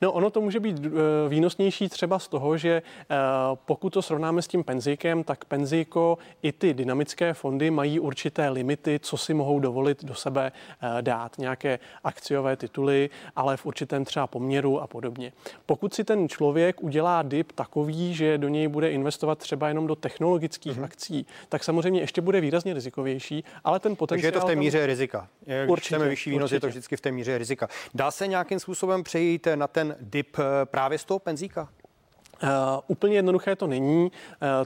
No, 0.00 0.12
ono 0.12 0.30
to 0.30 0.40
může 0.40 0.60
být 0.60 0.76
eh, 0.86 0.90
výnosnější 1.28 1.88
třeba 1.88 2.18
z 2.18 2.28
toho, 2.28 2.56
že 2.56 2.82
eh, 2.82 3.16
pokud 3.54 3.90
to 3.90 4.02
srovnáme 4.02 4.42
s 4.42 4.48
tím 4.48 4.64
penzíkem, 4.64 5.24
tak 5.24 5.44
penzíko 5.44 6.18
i 6.42 6.52
ty 6.52 6.74
dynamické 6.74 7.34
fondy 7.34 7.70
mají 7.70 8.00
určité 8.00 8.48
limity, 8.48 9.00
co 9.02 9.16
si 9.16 9.34
mohou 9.34 9.60
dovolit 9.60 10.04
do 10.04 10.14
sebe 10.14 10.52
eh, 10.52 11.02
dát. 11.02 11.38
Nějaké 11.38 11.78
akciové 12.04 12.56
tituly, 12.56 13.10
ale 13.36 13.56
v 13.56 13.66
určitém 13.66 14.04
třeba 14.04 14.26
poměru 14.26 14.80
a 14.80 14.86
podobně. 14.86 15.32
Pokud 15.66 15.94
si 15.94 16.04
ten 16.04 16.28
člověk 16.28 16.82
udělá 16.82 17.22
dip 17.22 17.52
takový, 17.52 18.14
že 18.14 18.38
do 18.38 18.48
něj 18.48 18.68
bude 18.68 18.90
investovat 18.90 19.38
třeba 19.38 19.68
jenom 19.68 19.86
do 19.86 19.94
technologických 19.94 20.78
mm-hmm. 20.78 20.84
akcí, 20.84 21.26
tak 21.48 21.64
samozřejmě 21.64 22.00
ještě 22.00 22.20
bude 22.20 22.40
výrazně 22.40 22.74
rizikovější, 22.74 23.44
ale 23.64 23.80
ten 23.80 23.96
potenciál... 23.96 24.16
Takže 24.16 24.28
je 24.28 24.32
to 24.32 24.46
v 24.46 24.50
té 24.50 24.56
míře 24.56 24.86
rizika. 24.86 25.28
Určitě, 25.66 25.94
chceme 25.94 26.08
vyšší 26.08 26.30
výnos, 26.30 26.42
určitě. 26.42 26.56
je 26.56 26.60
to 26.60 26.68
vždycky 26.68 26.96
v 26.96 27.00
té 27.00 27.10
míře 27.12 27.38
rizika. 27.38 27.68
Dá 27.94 28.07
se 28.10 28.26
nějakým 28.26 28.60
způsobem 28.60 29.04
přejít 29.04 29.48
na 29.54 29.66
ten 29.66 29.96
dip 30.00 30.36
eh, 30.38 30.42
právě 30.64 30.98
z 30.98 31.04
toho 31.04 31.18
penzíka? 31.18 31.68
Uh, 32.42 32.48
úplně 32.86 33.16
jednoduché 33.16 33.56
to 33.56 33.66
není. 33.66 34.04
Uh, 34.04 34.10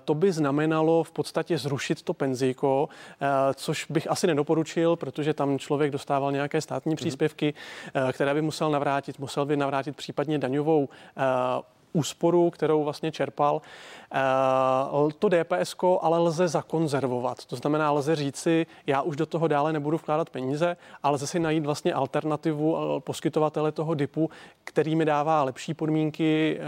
to 0.05 0.14
by 0.14 0.33
znamenalo 0.33 1.05
v 1.05 1.12
podstatě 1.12 1.59
zrušit 1.59 2.02
to 2.02 2.14
penzíko, 2.14 2.88
uh, 2.88 3.28
což 3.55 3.87
bych 3.90 4.11
asi 4.11 4.26
nedoporučil, 4.26 4.96
protože 4.96 5.35
tam 5.35 5.59
člověk 5.59 5.90
dostával 5.90 6.33
nějaké 6.33 6.61
státní 6.61 6.92
mm-hmm. 6.92 6.96
příspěvky, 6.96 7.55
uh, 8.05 8.12
které 8.12 8.35
by 8.35 8.42
musel 8.42 8.70
navrátit. 8.70 9.18
Musel 9.18 9.46
by 9.46 9.57
navrátit 9.57 9.96
případně 9.96 10.38
daňovou 10.38 10.85
uh, 10.85 11.22
úsporu, 11.92 12.50
kterou 12.50 12.85
vlastně 12.85 13.12
čerpal. 13.12 13.62
Eh, 14.14 15.12
to 15.18 15.28
DPS 15.28 15.74
ale 16.00 16.18
lze 16.18 16.48
zakonzervovat. 16.48 17.44
To 17.44 17.57
znamená, 17.57 17.92
lze 17.92 18.16
říci, 18.16 18.66
já 18.87 19.02
už 19.02 19.16
do 19.16 19.26
toho 19.26 19.48
dále 19.48 19.72
nebudu 19.72 19.96
vkládat 19.96 20.31
peníze, 20.31 20.76
ale 21.02 21.14
lze 21.14 21.26
si 21.26 21.40
najít 21.40 21.66
vlastně 21.66 21.94
alternativu 21.94 22.76
eh, 22.76 23.00
poskytovatele 23.00 23.72
toho 23.72 23.94
DIPu, 23.94 24.31
který 24.64 24.96
mi 24.96 25.05
dává 25.05 25.42
lepší 25.42 25.74
podmínky, 25.74 26.59
eh, 26.61 26.62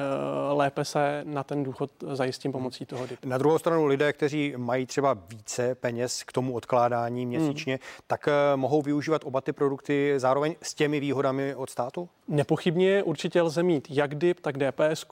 lépe 0.52 0.84
se 0.84 1.22
na 1.24 1.44
ten 1.44 1.64
důchod 1.64 1.90
zajistím 2.12 2.52
pomocí 2.52 2.86
toho 2.86 3.06
DIPu. 3.06 3.28
Na 3.28 3.38
druhou 3.38 3.58
stranu 3.58 3.86
lidé, 3.86 4.12
kteří 4.12 4.54
mají 4.56 4.86
třeba 4.86 5.16
více 5.28 5.74
peněz 5.74 6.22
k 6.22 6.32
tomu 6.32 6.54
odkládání 6.54 7.26
měsíčně, 7.26 7.72
hmm. 7.72 8.02
tak 8.06 8.28
mohou 8.56 8.82
využívat 8.82 9.22
oba 9.24 9.40
ty 9.40 9.52
produkty 9.52 10.14
zároveň 10.16 10.54
s 10.62 10.74
těmi 10.74 11.00
výhodami 11.00 11.54
od 11.54 11.70
státu? 11.70 12.08
Nepochybně 12.28 13.02
určitě 13.02 13.42
lze 13.42 13.62
mít 13.62 13.88
jak 13.90 14.14
DIP, 14.14 14.40
tak 14.40 14.56
DPS. 14.58 15.04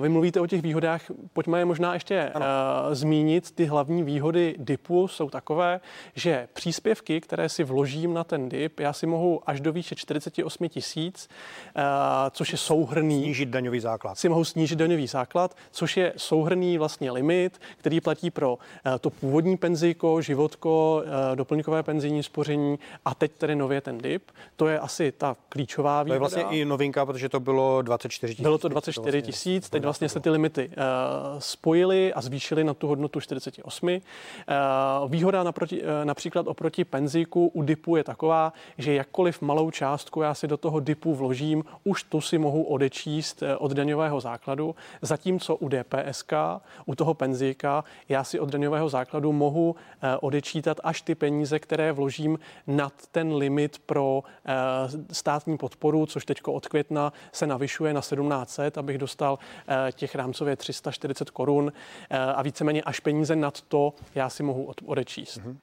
Vy 0.00 0.08
mluvíte 0.08 0.40
o 0.40 0.46
těch 0.46 0.62
výhodách 0.62 1.02
pojďme 1.32 1.58
je 1.58 1.64
možná 1.64 1.94
ještě 1.94 2.32
uh, 2.34 2.42
zmínit. 2.94 3.50
Ty 3.50 3.64
hlavní 3.64 4.02
výhody 4.02 4.54
DIPu 4.58 5.08
jsou 5.08 5.30
takové, 5.30 5.80
že 6.14 6.48
příspěvky, 6.52 7.20
které 7.20 7.48
si 7.48 7.64
vložím 7.64 8.14
na 8.14 8.24
ten 8.24 8.48
DIP, 8.48 8.80
já 8.80 8.92
si 8.92 9.06
mohu 9.06 9.40
až 9.46 9.60
do 9.60 9.72
výše 9.72 9.94
48 9.94 10.68
tisíc, 10.68 11.28
uh, 11.76 11.82
což 12.30 12.52
je 12.52 12.58
souhrný. 12.58 13.22
Snížit 13.22 13.48
daňový 13.48 13.80
základ. 13.80 14.18
Si 14.18 14.28
mohu 14.28 14.44
snížit 14.44 14.76
daňový 14.76 15.06
základ, 15.06 15.56
což 15.70 15.96
je 15.96 16.12
souhrný 16.16 16.78
vlastně 16.78 17.10
limit, 17.10 17.60
který 17.76 18.00
platí 18.00 18.30
pro 18.30 18.58
to 19.00 19.10
původní 19.10 19.56
penzíko, 19.56 20.22
životko, 20.22 21.02
doplňkové 21.34 21.82
penzijní 21.82 22.22
spoření 22.22 22.78
a 23.04 23.14
teď 23.14 23.32
tedy 23.32 23.56
nově 23.56 23.80
ten 23.80 23.98
DIP. 23.98 24.30
To 24.56 24.68
je 24.68 24.78
asi 24.78 25.12
ta 25.12 25.36
klíčová 25.48 26.02
výhoda. 26.02 26.18
To 26.18 26.36
je 26.36 26.42
vlastně 26.42 26.58
i 26.58 26.64
novinka, 26.64 27.06
protože 27.06 27.28
to 27.28 27.40
bylo 27.40 27.82
24 27.82 28.34
tisíc. 28.34 28.42
Bylo 28.42 28.58
to 28.58 28.68
24 28.68 28.97
tisíc, 29.22 29.70
teď 29.70 29.82
vlastně 29.82 30.08
se 30.08 30.20
ty 30.20 30.30
limity 30.30 30.70
spojili 31.38 32.12
a 32.14 32.20
zvýšili 32.20 32.64
na 32.64 32.74
tu 32.74 32.86
hodnotu 32.86 33.20
48. 33.20 33.88
Eh, 33.88 34.54
výhoda 35.08 35.42
naproti, 35.42 35.82
eh, 35.82 36.04
například 36.04 36.46
oproti 36.46 36.84
penzíku 36.84 37.46
u 37.46 37.62
DIPu 37.62 37.96
je 37.96 38.04
taková, 38.04 38.52
že 38.78 38.94
jakkoliv 38.94 39.40
malou 39.40 39.70
částku 39.70 40.22
já 40.22 40.34
si 40.34 40.48
do 40.48 40.56
toho 40.56 40.80
DIPu 40.80 41.14
vložím, 41.14 41.64
už 41.84 42.02
tu 42.02 42.20
si 42.20 42.38
mohu 42.38 42.62
odečíst 42.62 43.42
od 43.58 43.72
daňového 43.72 44.20
základu, 44.20 44.74
zatímco 45.02 45.56
u 45.56 45.68
DPSK, 45.68 46.32
u 46.86 46.94
toho 46.94 47.14
penzíka, 47.14 47.84
já 48.08 48.24
si 48.24 48.40
od 48.40 48.48
daňového 48.48 48.88
základu 48.88 49.32
mohu 49.32 49.76
odečítat 50.20 50.80
až 50.84 51.02
ty 51.02 51.14
peníze, 51.14 51.58
které 51.58 51.92
vložím 51.92 52.38
nad 52.66 52.92
ten 53.12 53.34
limit 53.34 53.78
pro 53.86 54.22
státní 55.12 55.58
podporu, 55.58 56.06
což 56.06 56.24
teď 56.24 56.38
od 56.46 56.68
května 56.68 57.12
se 57.32 57.46
navyšuje 57.46 57.94
na 57.94 58.00
1700, 58.00 58.78
abych 58.88 58.98
dostal 58.98 59.38
těch 59.92 60.14
rámcově 60.14 60.56
340 60.56 61.18
40 61.18 61.30
korun 61.30 61.72
eh, 62.10 62.18
a 62.18 62.42
víceméně 62.42 62.82
až 62.82 63.00
peníze 63.00 63.36
nad 63.36 63.60
to 63.60 63.92
já 64.14 64.28
si 64.28 64.42
mohu 64.42 64.72
odečíst. 64.86 65.38
Mm-hmm. 65.38 65.56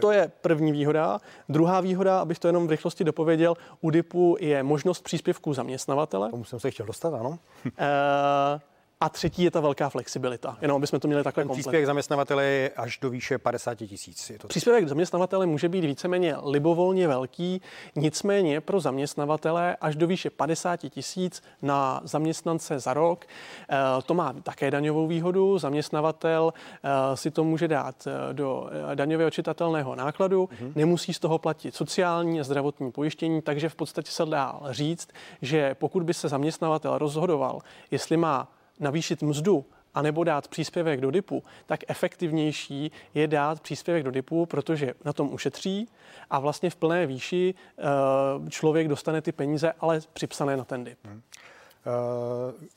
To 0.00 0.10
je 0.10 0.32
první 0.40 0.72
výhoda. 0.72 1.18
Druhá 1.48 1.80
výhoda, 1.80 2.20
abych 2.20 2.38
to 2.38 2.48
jenom 2.48 2.66
v 2.66 2.70
rychlosti 2.70 3.04
dopověděl, 3.04 3.56
u 3.80 3.90
DIPu 3.90 4.36
je 4.40 4.62
možnost 4.62 5.04
příspěvků 5.04 5.54
zaměstnavatele. 5.54 6.30
Tomu 6.30 6.44
jsem 6.44 6.60
se 6.60 6.70
chtěl 6.70 6.86
dostat, 6.86 7.14
ano. 7.14 7.38
Eh, 7.66 8.60
a 9.02 9.08
třetí 9.08 9.42
je 9.42 9.50
ta 9.50 9.60
velká 9.60 9.88
flexibilita. 9.88 10.58
Jenom 10.60 10.76
aby 10.76 10.86
jsme 10.86 10.98
to 10.98 11.08
měli 11.08 11.24
takhle 11.24 11.44
kompletně. 11.44 11.62
Příspěvek 11.62 11.86
zaměstnavatele 11.86 12.44
je 12.44 12.70
až 12.70 12.98
do 12.98 13.10
výše 13.10 13.38
50 13.38 13.74
tisíc. 13.74 14.32
To... 14.38 14.48
Příspěvek 14.48 14.88
zaměstnavatele 14.88 15.46
může 15.46 15.68
být 15.68 15.84
víceméně 15.84 16.36
libovolně 16.44 17.08
velký, 17.08 17.62
nicméně 17.96 18.60
pro 18.60 18.80
zaměstnavatele 18.80 19.76
až 19.80 19.96
do 19.96 20.06
výše 20.06 20.30
50 20.30 20.76
tisíc 20.76 21.42
na 21.62 22.00
zaměstnance 22.04 22.78
za 22.78 22.94
rok. 22.94 23.26
Eh, 23.70 23.76
to 24.06 24.14
má 24.14 24.34
také 24.42 24.70
daňovou 24.70 25.06
výhodu. 25.06 25.58
Zaměstnavatel 25.58 26.52
eh, 26.54 27.16
si 27.16 27.30
to 27.30 27.44
může 27.44 27.68
dát 27.68 28.06
eh, 28.06 28.34
do 28.34 28.70
daňově 28.94 29.26
očitatelného 29.26 29.94
nákladu, 29.94 30.44
mm-hmm. 30.44 30.72
nemusí 30.74 31.14
z 31.14 31.18
toho 31.18 31.38
platit 31.38 31.74
sociální 31.74 32.40
a 32.40 32.44
zdravotní 32.44 32.92
pojištění, 32.92 33.42
takže 33.42 33.68
v 33.68 33.74
podstatě 33.74 34.10
se 34.10 34.26
dá 34.26 34.60
říct, 34.70 35.08
že 35.42 35.74
pokud 35.74 36.02
by 36.02 36.14
se 36.14 36.28
zaměstnavatel 36.28 36.98
rozhodoval, 36.98 37.60
jestli 37.90 38.16
má 38.16 38.48
navýšit 38.82 39.22
mzdu 39.22 39.64
a 39.94 40.02
nebo 40.02 40.24
dát 40.24 40.48
příspěvek 40.48 41.00
do 41.00 41.10
DIPu, 41.10 41.42
tak 41.66 41.80
efektivnější 41.88 42.92
je 43.14 43.26
dát 43.26 43.60
příspěvek 43.60 44.02
do 44.02 44.10
DIPu, 44.10 44.46
protože 44.46 44.94
na 45.04 45.12
tom 45.12 45.32
ušetří 45.32 45.88
a 46.30 46.38
vlastně 46.38 46.70
v 46.70 46.76
plné 46.76 47.06
výši 47.06 47.54
eh, 47.78 48.50
člověk 48.50 48.88
dostane 48.88 49.22
ty 49.22 49.32
peníze, 49.32 49.72
ale 49.80 50.00
připsané 50.12 50.56
na 50.56 50.64
ten 50.64 50.84
DIP. 50.84 50.98
Hmm. 51.04 51.22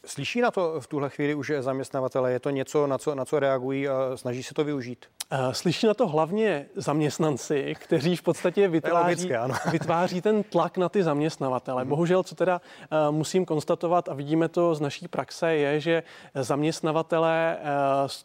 Slyší 0.06 0.42
na 0.42 0.52
to 0.52 0.82
v 0.82 0.88
tuhle 0.88 1.10
chvíli 1.10 1.36
už 1.36 1.52
zaměstnavatele? 1.60 2.32
Je 2.32 2.40
to 2.40 2.50
něco, 2.50 2.88
na 2.88 2.98
co, 2.98 3.16
na 3.16 3.26
co 3.26 3.40
reagují 3.40 3.88
a 3.88 4.18
snaží 4.18 4.44
se 4.44 4.54
to 4.54 4.64
využít? 4.64 5.06
Eh, 5.32 5.54
slyší 5.54 5.88
na 5.88 5.94
to 5.94 6.08
hlavně 6.08 6.66
zaměstnanci, 6.76 7.76
kteří 7.80 8.16
v 8.16 8.22
podstatě 8.22 8.68
vytváří, 8.68 9.30
logické, 9.30 9.40
vytváří 9.72 10.22
ten 10.22 10.44
tlak 10.44 10.78
na 10.78 10.90
ty 10.90 11.04
zaměstnavatele. 11.04 11.82
Hmm. 11.82 11.90
Bohužel, 11.90 12.24
co 12.24 12.36
teda 12.36 12.62
uh, 12.92 13.16
musím 13.16 13.46
konstatovat 13.46 14.10
a 14.10 14.14
vidíme 14.14 14.50
to 14.50 14.76
z 14.76 14.82
naší 14.82 15.08
praxe, 15.08 15.54
je, 15.54 15.80
že 15.80 16.04
zaměstnavatele 16.36 17.58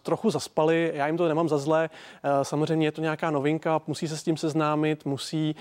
trochu 0.02 0.30
zaspali. 0.30 0.92
Já 0.94 1.06
jim 1.06 1.16
to 1.16 1.28
nemám 1.28 1.48
za 1.48 1.58
zlé. 1.58 1.90
Samozřejmě 2.42 2.86
je 2.86 2.92
to 2.92 3.00
nějaká 3.00 3.30
novinka, 3.30 3.80
musí 3.86 4.08
se 4.08 4.16
s 4.16 4.22
tím 4.22 4.36
seznámit, 4.36 5.04
musí 5.04 5.56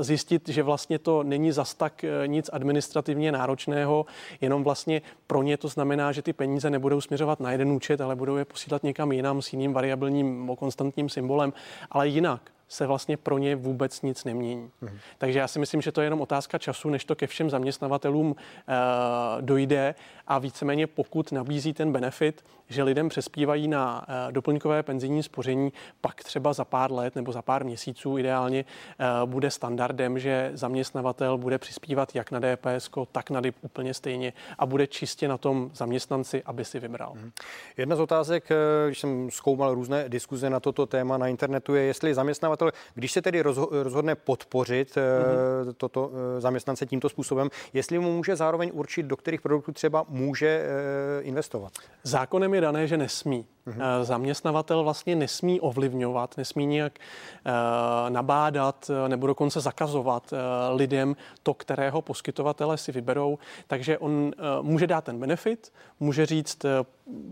zjistit, 0.00 0.48
že 0.48 0.62
vlastně 0.62 0.98
to 0.98 1.22
není 1.22 1.52
zas 1.52 1.74
tak 1.74 2.04
nic 2.26 2.50
administrativně 2.52 3.32
náročného, 3.32 4.06
jenom 4.40 4.64
vlastně 4.64 5.02
pro 5.26 5.42
ně 5.42 5.56
to 5.56 5.68
znamená, 5.68 6.12
že 6.12 6.22
ty 6.22 6.32
peníze 6.32 6.70
nebudou 6.70 7.00
směřovat 7.00 7.40
na 7.40 7.52
jeden 7.52 7.68
účet, 7.68 8.00
ale 8.00 8.16
budou 8.16 8.36
je 8.36 8.44
posílat 8.44 8.82
někam 8.82 9.12
jinam 9.12 9.42
s 9.42 9.52
jiným 9.52 9.72
variabilním 9.72 10.50
konstantním 10.58 11.08
symbolem, 11.08 11.52
ale 11.90 12.08
jinak 12.08 12.50
se 12.68 12.86
vlastně 12.86 13.16
pro 13.16 13.38
ně 13.38 13.56
vůbec 13.56 14.02
nic 14.02 14.24
nemění. 14.24 14.70
Hmm. 14.82 14.98
Takže 15.18 15.38
já 15.38 15.48
si 15.48 15.58
myslím, 15.58 15.80
že 15.80 15.92
to 15.92 16.00
je 16.00 16.06
jenom 16.06 16.20
otázka 16.20 16.58
času, 16.58 16.90
než 16.90 17.04
to 17.04 17.14
ke 17.14 17.26
všem 17.26 17.50
zaměstnavatelům 17.50 18.36
e, 18.36 18.74
dojde 19.42 19.94
a 20.26 20.38
víceméně 20.38 20.86
pokud 20.86 21.32
nabízí 21.32 21.72
ten 21.72 21.92
benefit, 21.92 22.44
že 22.68 22.82
lidem 22.82 23.08
přespívají 23.08 23.68
na 23.68 24.06
e, 24.28 24.32
doplňkové 24.32 24.82
penzijní 24.82 25.22
spoření, 25.22 25.72
pak 26.00 26.24
třeba 26.24 26.52
za 26.52 26.64
pár 26.64 26.92
let 26.92 27.14
nebo 27.16 27.32
za 27.32 27.42
pár 27.42 27.64
měsíců 27.64 28.18
ideálně 28.18 28.60
e, 28.60 29.26
bude 29.26 29.50
standardem, 29.50 30.18
že 30.18 30.50
zaměstnavatel 30.54 31.38
bude 31.38 31.58
přispívat 31.58 32.14
jak 32.14 32.30
na 32.30 32.40
DPS, 32.40 32.90
tak 33.12 33.30
na 33.30 33.40
DIP 33.40 33.56
úplně 33.62 33.94
stejně 33.94 34.32
a 34.58 34.66
bude 34.66 34.86
čistě 34.86 35.28
na 35.28 35.38
tom 35.38 35.70
zaměstnanci, 35.74 36.42
aby 36.42 36.64
si 36.64 36.80
vybral. 36.80 37.12
Hmm. 37.12 37.30
Jedna 37.76 37.96
z 37.96 38.00
otázek, 38.00 38.48
když 38.86 38.98
jsem 38.98 39.30
zkoumal 39.30 39.74
různé 39.74 40.08
diskuze 40.08 40.50
na 40.50 40.60
toto 40.60 40.86
téma 40.86 41.18
na 41.18 41.28
internetu, 41.28 41.74
je, 41.74 41.82
jestli 41.82 42.14
zaměstnavatel 42.14 42.70
když 42.94 43.12
se 43.12 43.22
tedy 43.22 43.42
rozhodne 43.70 44.14
podpořit 44.14 44.96
mm-hmm. 44.96 45.72
toto 45.76 46.10
eh, 46.36 46.40
zaměstnance 46.40 46.86
tímto 46.86 47.08
způsobem, 47.08 47.48
jestli 47.72 47.98
mu 47.98 48.12
může 48.12 48.36
zároveň 48.36 48.70
určit, 48.74 49.02
do 49.02 49.16
kterých 49.16 49.40
produktů 49.40 49.72
třeba 49.72 50.04
může 50.08 50.48
eh, 50.48 51.22
investovat? 51.22 51.72
Zákonem 52.02 52.54
je 52.54 52.57
dané, 52.60 52.86
že 52.86 52.96
nesmí. 52.96 53.46
Mm-hmm. 53.68 54.02
Zaměstnavatel 54.02 54.82
vlastně 54.82 55.16
nesmí 55.16 55.60
ovlivňovat, 55.60 56.36
nesmí 56.36 56.66
nějak 56.66 56.92
uh, 56.98 58.10
nabádat 58.10 58.90
nebo 59.08 59.26
dokonce 59.26 59.60
zakazovat 59.60 60.34
lidem 60.74 61.16
to, 61.42 61.54
kterého 61.54 62.02
poskytovatele 62.02 62.78
si 62.78 62.92
vyberou. 62.92 63.38
Takže 63.66 63.98
on 63.98 64.32
může 64.62 64.86
dát 64.86 65.04
ten 65.04 65.18
benefit, 65.18 65.72
může 66.00 66.26
říct, 66.26 66.66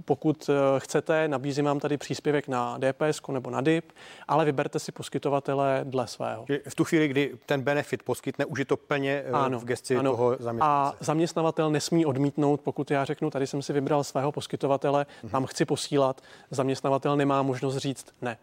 pokud 0.05 0.51
chcete, 0.79 1.29
nabízím 1.29 1.65
vám 1.65 1.81
tady 1.81 1.97
příspěvek 1.97 2.49
na 2.49 2.79
DPS 2.79 3.21
nebo 3.29 3.51
na 3.51 3.61
DIP, 3.61 3.93
ale 4.29 4.45
vyberte 4.45 4.79
si 4.79 4.93
poskytovatele 4.93 5.81
dle 5.85 6.07
svého. 6.07 6.45
V 6.69 6.75
tu 6.75 6.85
chvíli, 6.85 7.09
kdy 7.09 7.35
ten 7.47 7.63
benefit 7.63 8.03
poskytne, 8.03 8.45
už 8.45 8.59
je 8.59 8.65
to 8.65 8.77
plně 8.77 9.25
ano, 9.33 9.61
v 9.61 9.65
gesci 9.65 9.97
ano. 9.97 10.11
toho 10.11 10.37
zaměstnance. 10.39 10.61
A 10.61 10.95
zaměstnavatel 11.01 11.71
nesmí 11.71 12.07
odmítnout, 12.07 12.61
pokud 12.61 12.91
já 12.91 13.05
řeknu, 13.05 13.31
tady 13.31 13.47
jsem 13.47 13.63
si 13.63 13.73
vybral 13.73 14.05
svého 14.05 14.33
poskytovatele, 14.33 15.07
mm-hmm. 15.25 15.31
tam 15.31 15.47
chci 15.47 15.65
posílat, 15.65 16.21
zaměstnavatel 16.51 17.17
nemá 17.17 17.43
možnost 17.43 17.77
říct 17.77 18.07
ne. 18.23 18.39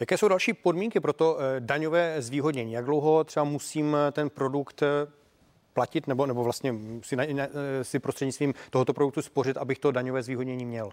Jaké 0.00 0.18
jsou 0.18 0.28
další 0.28 0.52
podmínky 0.52 1.00
pro 1.00 1.12
to 1.12 1.38
eh, 1.38 1.60
daňové 1.60 2.22
zvýhodnění? 2.22 2.72
Jak 2.72 2.84
dlouho 2.84 3.24
třeba 3.24 3.44
musím 3.44 3.96
eh, 3.96 4.12
ten 4.12 4.30
produkt 4.30 4.82
eh, 4.82 4.86
platit 5.72 6.06
nebo, 6.06 6.26
nebo 6.26 6.44
vlastně 6.44 6.74
si, 7.02 7.16
na, 7.16 7.24
si 7.82 7.98
prostřednictvím 7.98 8.54
tohoto 8.70 8.92
produktu 8.92 9.22
spořit, 9.22 9.56
abych 9.56 9.78
to 9.78 9.90
daňové 9.90 10.22
zvýhodnění 10.22 10.64
měl? 10.64 10.90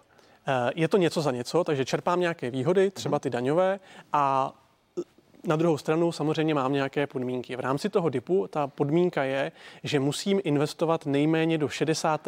Je 0.74 0.88
to 0.88 0.96
něco 0.96 1.22
za 1.22 1.30
něco, 1.30 1.64
takže 1.64 1.84
čerpám 1.84 2.20
nějaké 2.20 2.50
výhody, 2.50 2.90
třeba 2.90 3.18
ty 3.18 3.30
daňové, 3.30 3.80
a 4.12 4.54
na 5.46 5.56
druhou 5.56 5.78
stranu 5.78 6.12
samozřejmě 6.12 6.54
mám 6.54 6.72
nějaké 6.72 7.06
podmínky. 7.06 7.56
V 7.56 7.60
rámci 7.60 7.88
toho 7.88 8.08
DIPu 8.08 8.46
ta 8.46 8.66
podmínka 8.66 9.24
je, 9.24 9.52
že 9.84 10.00
musím 10.00 10.40
investovat 10.44 11.06
nejméně 11.06 11.58
do 11.58 11.68
60. 11.68 12.26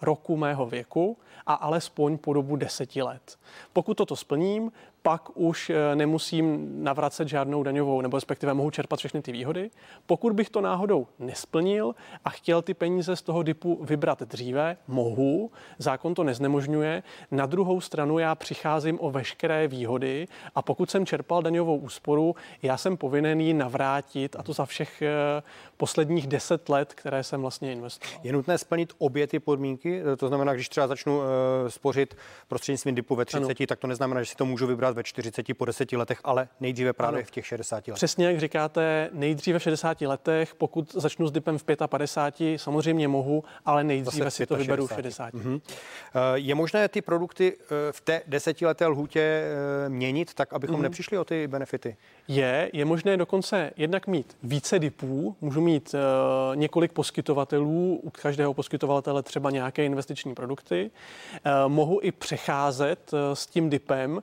roku 0.00 0.36
mého 0.36 0.66
věku 0.66 1.16
a 1.46 1.54
alespoň 1.54 2.18
po 2.18 2.32
dobu 2.32 2.56
deseti 2.56 3.02
let. 3.02 3.38
Pokud 3.72 3.94
toto 3.94 4.16
splním, 4.16 4.72
pak 5.06 5.36
už 5.36 5.70
eh, 5.70 5.96
nemusím 5.96 6.68
navracet 6.84 7.28
žádnou 7.28 7.62
daňovou, 7.62 8.00
nebo 8.00 8.16
respektive 8.16 8.54
mohu 8.54 8.70
čerpat 8.70 8.98
všechny 8.98 9.22
ty 9.22 9.32
výhody. 9.32 9.70
Pokud 10.06 10.32
bych 10.32 10.50
to 10.50 10.60
náhodou 10.60 11.06
nesplnil 11.18 11.94
a 12.24 12.30
chtěl 12.30 12.62
ty 12.62 12.74
peníze 12.74 13.16
z 13.16 13.22
toho 13.22 13.42
DIPu 13.42 13.84
vybrat 13.84 14.22
dříve, 14.22 14.76
mohu, 14.88 15.50
zákon 15.78 16.14
to 16.14 16.24
neznemožňuje. 16.24 17.02
Na 17.30 17.46
druhou 17.46 17.80
stranu 17.80 18.18
já 18.18 18.34
přicházím 18.34 18.98
o 19.00 19.10
veškeré 19.10 19.68
výhody 19.68 20.28
a 20.54 20.62
pokud 20.62 20.90
jsem 20.90 21.06
čerpal 21.06 21.42
daňovou 21.42 21.76
úsporu, 21.76 22.36
já 22.62 22.76
jsem 22.76 22.96
povinen 22.96 23.40
ji 23.40 23.54
navrátit 23.54 24.36
a 24.36 24.42
to 24.42 24.52
za 24.52 24.66
všech 24.66 25.02
eh, 25.02 25.42
posledních 25.76 26.26
deset 26.26 26.68
let, 26.68 26.94
které 26.94 27.22
jsem 27.22 27.40
vlastně 27.40 27.72
investoval. 27.72 28.20
Je 28.22 28.32
nutné 28.32 28.58
splnit 28.58 28.92
obě 28.98 29.26
ty 29.26 29.38
podmínky? 29.38 30.02
To 30.16 30.28
znamená, 30.28 30.54
když 30.54 30.68
třeba 30.68 30.86
začnu 30.86 31.20
spořit 31.68 32.16
prostřednictvím 32.48 32.94
DIPu 32.94 33.14
ve 33.14 33.24
30, 33.24 33.44
ano. 33.44 33.54
tak 33.66 33.78
to 33.78 33.86
neznamená, 33.86 34.22
že 34.22 34.30
si 34.30 34.36
to 34.36 34.46
můžu 34.46 34.66
vybrat 34.66 34.93
ve 34.94 35.02
40 35.02 35.46
po 35.56 35.64
10 35.64 35.92
letech, 35.92 36.20
ale 36.24 36.48
nejdříve 36.60 36.92
právě 36.92 37.18
ano. 37.18 37.26
v 37.26 37.30
těch 37.30 37.46
60 37.46 37.76
letech. 37.76 37.94
Přesně 37.94 38.26
jak 38.26 38.40
říkáte, 38.40 39.10
nejdříve 39.12 39.58
v 39.58 39.62
60 39.62 40.00
letech, 40.00 40.54
pokud 40.54 40.92
začnu 40.94 41.28
s 41.28 41.32
DIPem 41.32 41.58
v 41.58 41.64
55, 41.86 42.58
samozřejmě 42.58 43.08
mohu, 43.08 43.44
ale 43.64 43.84
nejdříve 43.84 44.30
si 44.30 44.46
to 44.46 44.56
vyberu 44.56 44.86
v 44.86 44.92
60. 44.94 45.34
Mm-hmm. 45.34 45.60
Je 46.34 46.54
možné 46.54 46.88
ty 46.88 47.02
produkty 47.02 47.56
eh, 47.60 47.92
v 47.92 48.00
té 48.00 48.22
desetileté 48.26 48.86
lhůtě 48.86 49.20
eh, 49.20 49.88
měnit, 49.88 50.34
tak 50.34 50.52
abychom 50.52 50.76
mm-hmm. 50.76 50.82
nepřišli 50.82 51.18
o 51.18 51.24
ty 51.24 51.46
benefity? 51.46 51.96
Je, 52.28 52.70
je 52.72 52.84
možné 52.84 53.16
dokonce 53.16 53.70
jednak 53.76 54.06
mít 54.06 54.36
více 54.42 54.78
DIPů, 54.78 55.36
můžu 55.40 55.60
mít 55.60 55.94
uh, 55.94 56.56
několik 56.56 56.92
poskytovatelů, 56.92 58.00
u 58.02 58.10
každého 58.10 58.54
poskytovatele 58.54 59.22
třeba 59.22 59.50
nějaké 59.50 59.84
investiční 59.84 60.34
produkty. 60.34 60.90
Uh, 61.46 61.72
mohu 61.72 62.00
i 62.02 62.12
přecházet 62.12 63.12
uh, 63.12 63.18
s 63.34 63.46
tím 63.46 63.70
DIPem, 63.70 64.12
uh, 64.12 64.20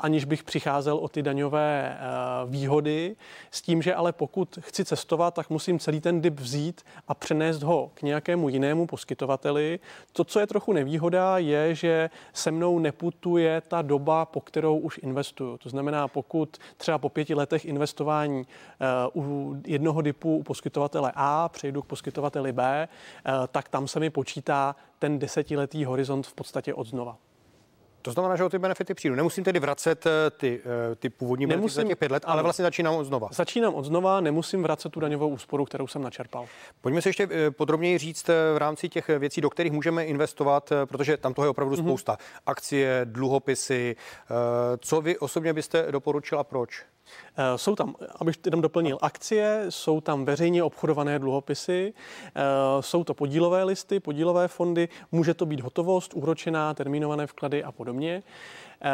aniž 0.00 0.24
bych 0.24 0.42
přicházel 0.42 0.96
o 0.96 1.08
ty 1.08 1.22
daňové 1.22 1.98
uh, 2.44 2.50
výhody, 2.50 3.16
s 3.50 3.62
tím, 3.62 3.82
že 3.82 3.94
ale 3.94 4.12
pokud 4.12 4.58
chci 4.60 4.84
cestovat, 4.84 5.34
tak 5.34 5.50
musím 5.50 5.78
celý 5.78 6.00
ten 6.00 6.20
DIP 6.20 6.40
vzít 6.40 6.82
a 7.08 7.14
přenést 7.14 7.62
ho 7.62 7.90
k 7.94 8.02
nějakému 8.02 8.48
jinému 8.48 8.86
poskytovateli. 8.86 9.80
To, 10.12 10.24
co 10.24 10.40
je 10.40 10.46
trochu 10.46 10.72
nevýhoda, 10.72 11.38
je, 11.38 11.74
že 11.74 12.10
se 12.32 12.50
mnou 12.50 12.78
neputuje 12.78 13.60
ta 13.60 13.82
doba, 13.82 14.24
po 14.24 14.40
kterou 14.40 14.78
už 14.78 15.00
investuju. 15.02 15.58
To 15.58 15.68
znamená, 15.68 16.08
pokud 16.08 16.58
třeba 16.76 16.98
po 16.98 17.08
pěti 17.08 17.34
letech 17.34 17.64
investování 17.64 18.46
uh, 19.14 19.24
u 19.24 19.56
jednoho 19.66 20.02
DIPu 20.02 20.36
u 20.36 20.42
poskytovatele 20.42 21.12
A 21.14 21.48
přejdu 21.48 21.82
k 21.82 21.86
poskytovateli 21.86 22.52
B, 22.52 22.88
tak 23.48 23.68
tam 23.68 23.88
se 23.88 24.00
mi 24.00 24.10
počítá 24.10 24.76
ten 24.98 25.18
desetiletý 25.18 25.84
horizont 25.84 26.26
v 26.26 26.34
podstatě 26.34 26.74
od 26.74 26.86
znova. 26.86 27.16
To 28.04 28.12
znamená, 28.12 28.36
že 28.36 28.44
o 28.44 28.48
ty 28.48 28.58
benefity 28.58 28.94
přijdu. 28.94 29.14
Nemusím 29.14 29.44
tedy 29.44 29.58
vracet 29.58 30.06
eh, 30.06 30.30
ty, 30.30 30.60
ty 30.98 31.08
původní 31.10 31.46
nemusím, 31.46 31.60
benefity 31.60 31.82
za 31.82 31.88
těch 31.88 31.98
pět 31.98 32.12
let, 32.12 32.22
ale 32.26 32.42
vlastně 32.42 32.62
začínám 32.62 32.94
od 32.94 33.04
znova. 33.04 33.28
Začínám 33.32 33.74
od 33.74 33.84
znova, 33.84 34.20
nemusím 34.20 34.62
vracet 34.62 34.92
tu 34.92 35.00
daňovou 35.00 35.28
úsporu, 35.28 35.64
kterou 35.64 35.86
jsem 35.86 36.02
načerpal. 36.02 36.46
Pojďme 36.80 37.02
si 37.02 37.08
ještě 37.08 37.28
podrobněji 37.50 37.98
říct 37.98 38.28
v 38.28 38.56
rámci 38.56 38.88
těch 38.88 39.08
věcí, 39.08 39.40
do 39.40 39.50
kterých 39.50 39.72
můžeme 39.72 40.04
investovat, 40.04 40.72
protože 40.84 41.16
tam 41.16 41.34
toho 41.34 41.46
je 41.46 41.50
opravdu 41.50 41.74
mm-hmm. 41.74 41.84
spousta. 41.84 42.18
Akcie, 42.46 43.00
dluhopisy. 43.04 43.96
Co 44.78 45.00
vy 45.00 45.18
osobně 45.18 45.52
byste 45.52 45.86
doporučil 45.90 46.38
a 46.38 46.44
proč? 46.44 46.84
Eh, 47.36 47.58
jsou 47.58 47.76
tam, 47.76 47.94
abych 48.20 48.36
jenom 48.44 48.60
doplnil, 48.60 48.98
akcie, 49.02 49.66
jsou 49.68 50.00
tam 50.00 50.24
veřejně 50.24 50.62
obchodované 50.62 51.18
dluhopisy, 51.18 51.94
eh, 52.34 52.42
jsou 52.80 53.04
to 53.04 53.14
podílové 53.14 53.64
listy, 53.64 54.00
podílové 54.00 54.48
fondy, 54.48 54.88
může 55.12 55.34
to 55.34 55.46
být 55.46 55.60
hotovost, 55.60 56.14
úročená, 56.14 56.74
termínované 56.74 57.26
vklady 57.26 57.64
a 57.64 57.72
podobně. 57.72 58.22
Eh, 58.82 58.90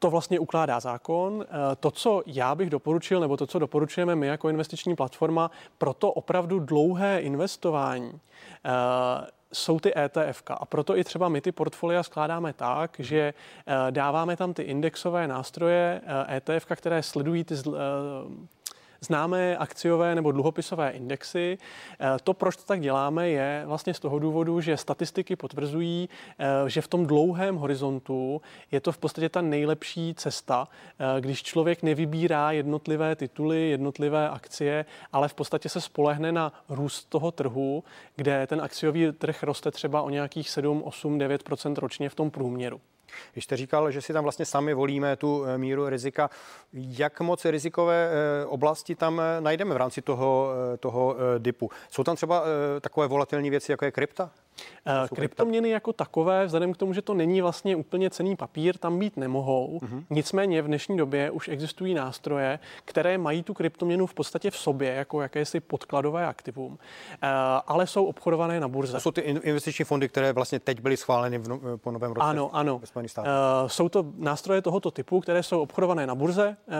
to 0.00 0.10
vlastně 0.10 0.38
ukládá 0.38 0.80
zákon. 0.80 1.44
To, 1.80 1.90
co 1.90 2.22
já 2.26 2.54
bych 2.54 2.70
doporučil, 2.70 3.20
nebo 3.20 3.36
to, 3.36 3.46
co 3.46 3.58
doporučujeme 3.58 4.16
my 4.16 4.26
jako 4.26 4.48
investiční 4.48 4.96
platforma, 4.96 5.50
pro 5.78 5.94
to 5.94 6.12
opravdu 6.12 6.58
dlouhé 6.58 7.20
investování 7.20 8.20
jsou 9.52 9.80
ty 9.80 9.92
ETF. 9.98 10.42
A 10.46 10.66
proto 10.66 10.96
i 10.96 11.04
třeba 11.04 11.28
my 11.28 11.40
ty 11.40 11.52
portfolia 11.52 12.02
skládáme 12.02 12.52
tak, 12.52 12.96
že 12.98 13.34
eh, 13.66 13.74
dáváme 13.90 14.36
tam 14.36 14.54
ty 14.54 14.62
indexové 14.62 15.28
nástroje 15.28 16.00
ETF, 16.28 16.66
eh, 16.70 16.72
e 16.72 16.76
které 16.76 17.02
sledují 17.02 17.44
ty 17.44 17.54
eh, 17.54 17.70
známé 19.00 19.56
akciové 19.56 20.14
nebo 20.14 20.32
dluhopisové 20.32 20.90
indexy. 20.90 21.58
Eh, 22.00 22.06
to, 22.24 22.34
proč 22.34 22.56
to 22.56 22.62
tak 22.62 22.80
děláme, 22.80 23.28
je 23.28 23.62
vlastně 23.66 23.94
z 23.94 24.00
toho 24.00 24.18
důvodu, 24.18 24.60
že 24.60 24.76
statistiky 24.76 25.36
potvrzují, 25.36 26.08
eh, 26.38 26.70
že 26.70 26.80
v 26.80 26.88
tom 26.88 27.06
dlouhém 27.06 27.56
horizontu 27.56 28.40
je 28.72 28.80
to 28.80 28.92
v 28.92 28.98
podstatě 28.98 29.28
ta 29.28 29.40
nejlepší 29.40 30.14
cesta, 30.14 30.68
eh, 30.98 31.20
když 31.20 31.42
člověk 31.42 31.82
nevybírá 31.82 32.52
jednotlivé 32.52 33.16
tituly, 33.16 33.70
jednotlivé 33.70 34.30
akcie, 34.30 34.84
ale 35.12 35.28
v 35.28 35.34
podstatě 35.34 35.68
se 35.68 35.80
spolehne 35.80 36.32
na 36.32 36.52
růst 36.68 37.04
toho 37.04 37.30
trhu, 37.30 37.84
kde 38.16 38.46
ten 38.46 38.60
akciový 38.60 39.12
trh 39.12 39.42
roste 39.42 39.70
třeba 39.70 40.02
o 40.02 40.10
nějakých 40.10 40.50
7, 40.50 40.82
8, 40.82 41.18
9 41.18 41.78
ročně 41.78 42.08
v 42.08 42.14
tom 42.14 42.30
průměru. 42.30 42.80
Když 43.32 43.44
jste 43.44 43.56
říkal, 43.56 43.90
že 43.90 44.02
si 44.02 44.12
tam 44.12 44.22
vlastně 44.22 44.44
sami 44.44 44.74
volíme 44.74 45.16
tu 45.16 45.44
eh, 45.44 45.58
míru 45.58 45.88
rizika, 45.88 46.30
jak 46.72 47.20
moc 47.20 47.44
rizikové 47.44 48.10
eh, 48.10 48.46
oblasti 48.46 48.94
tam 48.94 49.20
eh, 49.20 49.40
najdeme 49.40 49.74
v 49.74 49.76
rámci 49.76 50.02
toho, 50.02 50.50
toho 50.80 51.16
DIPu? 51.38 51.70
Jsou 51.90 52.04
tam 52.04 52.16
třeba 52.16 52.44
takové 52.80 53.06
volatilní 53.06 53.50
věci, 53.50 53.72
jako 53.72 53.84
je 53.84 53.90
krypta? 53.90 54.30
Uh, 54.86 55.16
kryptoměny 55.16 55.68
jako 55.68 55.92
takové, 55.92 56.46
vzhledem 56.46 56.72
k 56.72 56.76
tomu, 56.76 56.92
že 56.92 57.02
to 57.02 57.14
není 57.14 57.40
vlastně 57.40 57.76
úplně 57.76 58.10
cený 58.10 58.36
papír, 58.36 58.78
tam 58.78 58.98
být 58.98 59.16
nemohou. 59.16 59.78
Uh-huh. 59.82 60.04
Nicméně 60.10 60.62
v 60.62 60.66
dnešní 60.66 60.96
době 60.96 61.30
už 61.30 61.48
existují 61.48 61.94
nástroje, 61.94 62.58
které 62.84 63.18
mají 63.18 63.42
tu 63.42 63.54
kryptoměnu 63.54 64.06
v 64.06 64.14
podstatě 64.14 64.50
v 64.50 64.56
sobě, 64.56 64.94
jako 64.94 65.22
jakési 65.22 65.60
podkladové 65.60 66.26
aktivum, 66.26 66.72
uh, 66.72 66.78
ale 67.66 67.86
jsou 67.86 68.04
obchodované 68.04 68.60
na 68.60 68.68
burze. 68.68 68.92
To 68.92 69.00
jsou 69.00 69.10
ty 69.10 69.20
investiční 69.20 69.84
fondy, 69.84 70.08
které 70.08 70.32
vlastně 70.32 70.60
teď 70.60 70.80
byly 70.80 70.96
schváleny 70.96 71.38
v 71.38 71.48
no, 71.48 71.60
po 71.76 71.90
novém 71.90 72.12
roce. 72.12 72.26
Ano, 72.26 72.50
ano. 72.52 72.80
Uh, 73.18 73.22
jsou 73.66 73.88
to 73.88 74.04
nástroje 74.16 74.62
tohoto 74.62 74.90
typu, 74.90 75.20
které 75.20 75.42
jsou 75.42 75.60
obchodované 75.60 76.06
na 76.06 76.14
burze. 76.14 76.56
Uh, 76.68 76.74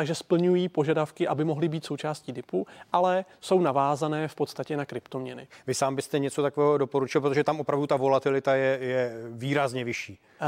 takže 0.00 0.14
splňují 0.14 0.68
požadavky, 0.68 1.28
aby 1.28 1.44
mohly 1.44 1.68
být 1.68 1.84
součástí 1.84 2.32
DIPu, 2.32 2.66
ale 2.92 3.24
jsou 3.40 3.60
navázané 3.60 4.28
v 4.28 4.34
podstatě 4.34 4.76
na 4.76 4.84
kryptoměny. 4.84 5.48
Vy 5.66 5.74
sám 5.74 5.96
byste 5.96 6.18
něco 6.18 6.42
takového 6.42 6.78
doporučil, 6.78 7.20
protože 7.20 7.44
tam 7.44 7.60
opravdu 7.60 7.86
ta 7.86 7.96
volatilita 7.96 8.54
je, 8.54 8.78
je 8.80 9.12
výrazně 9.30 9.84
vyšší. 9.84 10.18
Uh, 10.40 10.46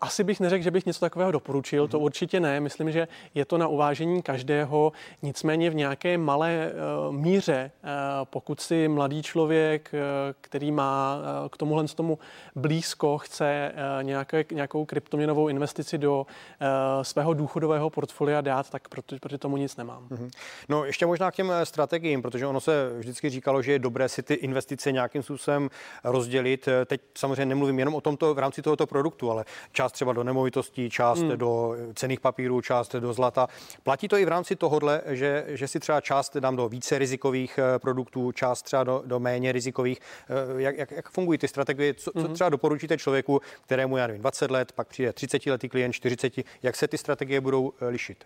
asi 0.00 0.24
bych 0.24 0.40
neřekl, 0.40 0.64
že 0.64 0.70
bych 0.70 0.86
něco 0.86 1.00
takového 1.00 1.32
doporučil, 1.32 1.84
mm-hmm. 1.84 1.90
to 1.90 1.96
mhm. 1.96 2.04
určitě 2.04 2.40
ne. 2.40 2.60
Myslím, 2.60 2.92
že 2.92 3.08
je 3.34 3.44
to 3.44 3.58
na 3.58 3.68
uvážení 3.68 4.22
každého, 4.22 4.92
nicméně 5.22 5.70
v 5.70 5.74
nějaké 5.74 6.18
malé 6.18 6.72
uh, 7.08 7.14
míře, 7.14 7.70
uh, 7.82 7.90
pokud 8.24 8.60
si 8.60 8.88
mladý 8.88 9.22
člověk, 9.22 9.90
uh, 9.92 10.00
který 10.40 10.72
má 10.72 11.16
uh, 11.16 11.48
k 11.48 11.56
tomuhle 11.56 11.84
tomu 11.84 12.18
blízko, 12.54 13.18
chce 13.18 13.72
uh, 13.72 14.04
nějaké, 14.04 14.44
nějakou 14.52 14.84
kryptoměnovou 14.84 15.48
investici 15.48 15.98
do 15.98 16.20
uh, 16.20 16.66
svého 17.02 17.34
důchodového 17.34 17.90
portfolia 17.90 18.40
dát, 18.40 18.70
tak 18.70 18.88
protože, 18.94 19.20
protože 19.20 19.38
tomu 19.38 19.56
nic 19.56 19.76
nemám. 19.76 20.08
Mm-hmm. 20.08 20.30
No 20.68 20.84
ještě 20.84 21.06
možná 21.06 21.30
k 21.30 21.34
těm 21.34 21.52
strategiím, 21.64 22.22
protože 22.22 22.46
ono 22.46 22.60
se 22.60 22.90
vždycky 22.98 23.30
říkalo, 23.30 23.62
že 23.62 23.72
je 23.72 23.78
dobré 23.78 24.08
si 24.08 24.22
ty 24.22 24.34
investice 24.34 24.92
nějakým 24.92 25.22
způsobem 25.22 25.70
rozdělit. 26.04 26.68
Teď 26.86 27.00
samozřejmě 27.18 27.46
nemluvím 27.46 27.78
jenom 27.78 27.94
o 27.94 28.00
tomto 28.00 28.34
v 28.34 28.38
rámci 28.38 28.62
tohoto 28.62 28.86
produktu, 28.86 29.30
ale 29.30 29.44
část 29.72 29.92
třeba 29.92 30.12
do 30.12 30.24
nemovitostí, 30.24 30.90
část 30.90 31.22
mm. 31.22 31.36
do 31.36 31.76
cených 31.94 32.20
papírů, 32.20 32.60
část 32.60 32.94
do 32.94 33.12
zlata. 33.12 33.48
Platí 33.82 34.08
to 34.08 34.16
i 34.16 34.24
v 34.24 34.28
rámci 34.28 34.56
tohohle, 34.56 35.02
že, 35.06 35.44
že 35.48 35.68
si 35.68 35.80
třeba 35.80 36.00
část 36.00 36.36
dám 36.36 36.56
do 36.56 36.68
více 36.68 36.98
rizikových 36.98 37.58
eh, 37.58 37.78
produktů, 37.78 38.32
část 38.32 38.62
třeba 38.62 38.84
do, 38.84 39.02
do 39.06 39.20
méně 39.20 39.52
rizikových. 39.52 39.98
Eh, 40.00 40.62
jak, 40.62 40.76
jak, 40.76 40.90
jak 40.90 41.10
fungují 41.10 41.38
ty 41.38 41.48
strategie? 41.48 41.94
Co, 41.94 42.12
co 42.12 42.18
mhm. 42.18 42.34
třeba 42.34 42.50
doporučíte 42.50 42.98
člověku, 42.98 43.40
kterému, 43.62 43.96
já 43.96 44.06
nevím, 44.06 44.22
20 44.22 44.50
let, 44.50 44.72
pak 44.72 44.88
přijde 44.88 45.12
30 45.12 45.46
letý 45.46 45.68
klient, 45.68 45.92
40, 45.92 46.32
jak 46.62 46.76
se 46.76 46.88
ty 46.88 46.98
strategie 46.98 47.40
budou 47.40 47.72
eh, 47.80 47.86
lišit? 47.86 48.24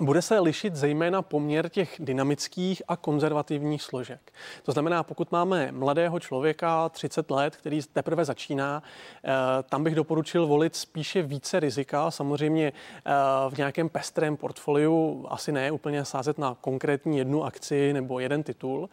Bude 0.00 0.22
se 0.22 0.40
lišit 0.40 0.76
zejména 0.76 1.22
poměr 1.22 1.68
těch 1.68 1.96
dynamických 1.98 2.82
a 2.88 2.96
konzervativních 2.96 3.82
složek. 3.82 4.32
To 4.62 4.72
znamená, 4.72 5.02
pokud 5.02 5.32
máme 5.32 5.72
mladého 5.72 6.20
člověka 6.20 6.88
30 6.88 7.30
let, 7.30 7.56
který 7.56 7.80
teprve 7.92 8.24
začíná, 8.24 8.82
eh, 9.24 9.30
tam 9.62 9.84
bych 9.84 9.94
doporučil 9.94 10.46
volit 10.46 10.76
spíše 10.76 11.22
více 11.22 11.60
rizika. 11.60 12.10
Samozřejmě 12.10 12.72
eh, 12.72 13.12
v 13.50 13.58
nějakém 13.58 13.88
pestrém 13.88 14.36
portfoliu 14.36 15.26
asi 15.28 15.52
ne 15.52 15.70
úplně 15.70 16.04
sázet 16.04 16.38
na 16.38 16.56
konkrétní 16.60 17.18
jednu 17.18 17.44
akci 17.44 17.92
nebo 17.92 18.20
jeden 18.20 18.42
titul. 18.42 18.88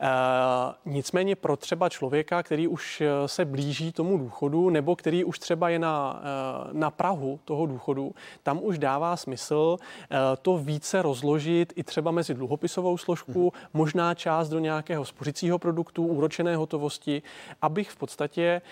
Eh, 0.00 0.74
nicméně 0.84 1.36
pro 1.36 1.56
třeba 1.56 1.88
člověka, 1.88 2.42
který 2.42 2.68
už 2.68 3.00
eh, 3.00 3.28
se 3.28 3.44
blíží 3.44 3.92
tomu 3.92 4.18
důchodu 4.18 4.70
nebo 4.70 4.96
který 4.96 5.24
už 5.24 5.38
třeba 5.38 5.68
je 5.68 5.78
na, 5.78 6.22
eh, 6.22 6.68
na 6.72 6.90
Prahu 6.90 7.40
toho 7.44 7.66
důchodu, 7.66 8.14
tam 8.42 8.60
už 8.62 8.78
dává 8.78 9.16
smysl 9.16 9.76
to 10.42 10.58
více 10.58 11.02
rozložit 11.02 11.72
i 11.76 11.84
třeba 11.84 12.10
mezi 12.10 12.34
dluhopisovou 12.34 12.98
složku, 12.98 13.40
hmm. 13.40 13.66
možná 13.72 14.14
část 14.14 14.48
do 14.48 14.58
nějakého 14.58 15.04
spořicího 15.04 15.58
produktu, 15.58 16.06
úročené 16.06 16.56
hotovosti, 16.56 17.22
abych 17.62 17.90
v 17.90 17.96
podstatě 17.96 18.62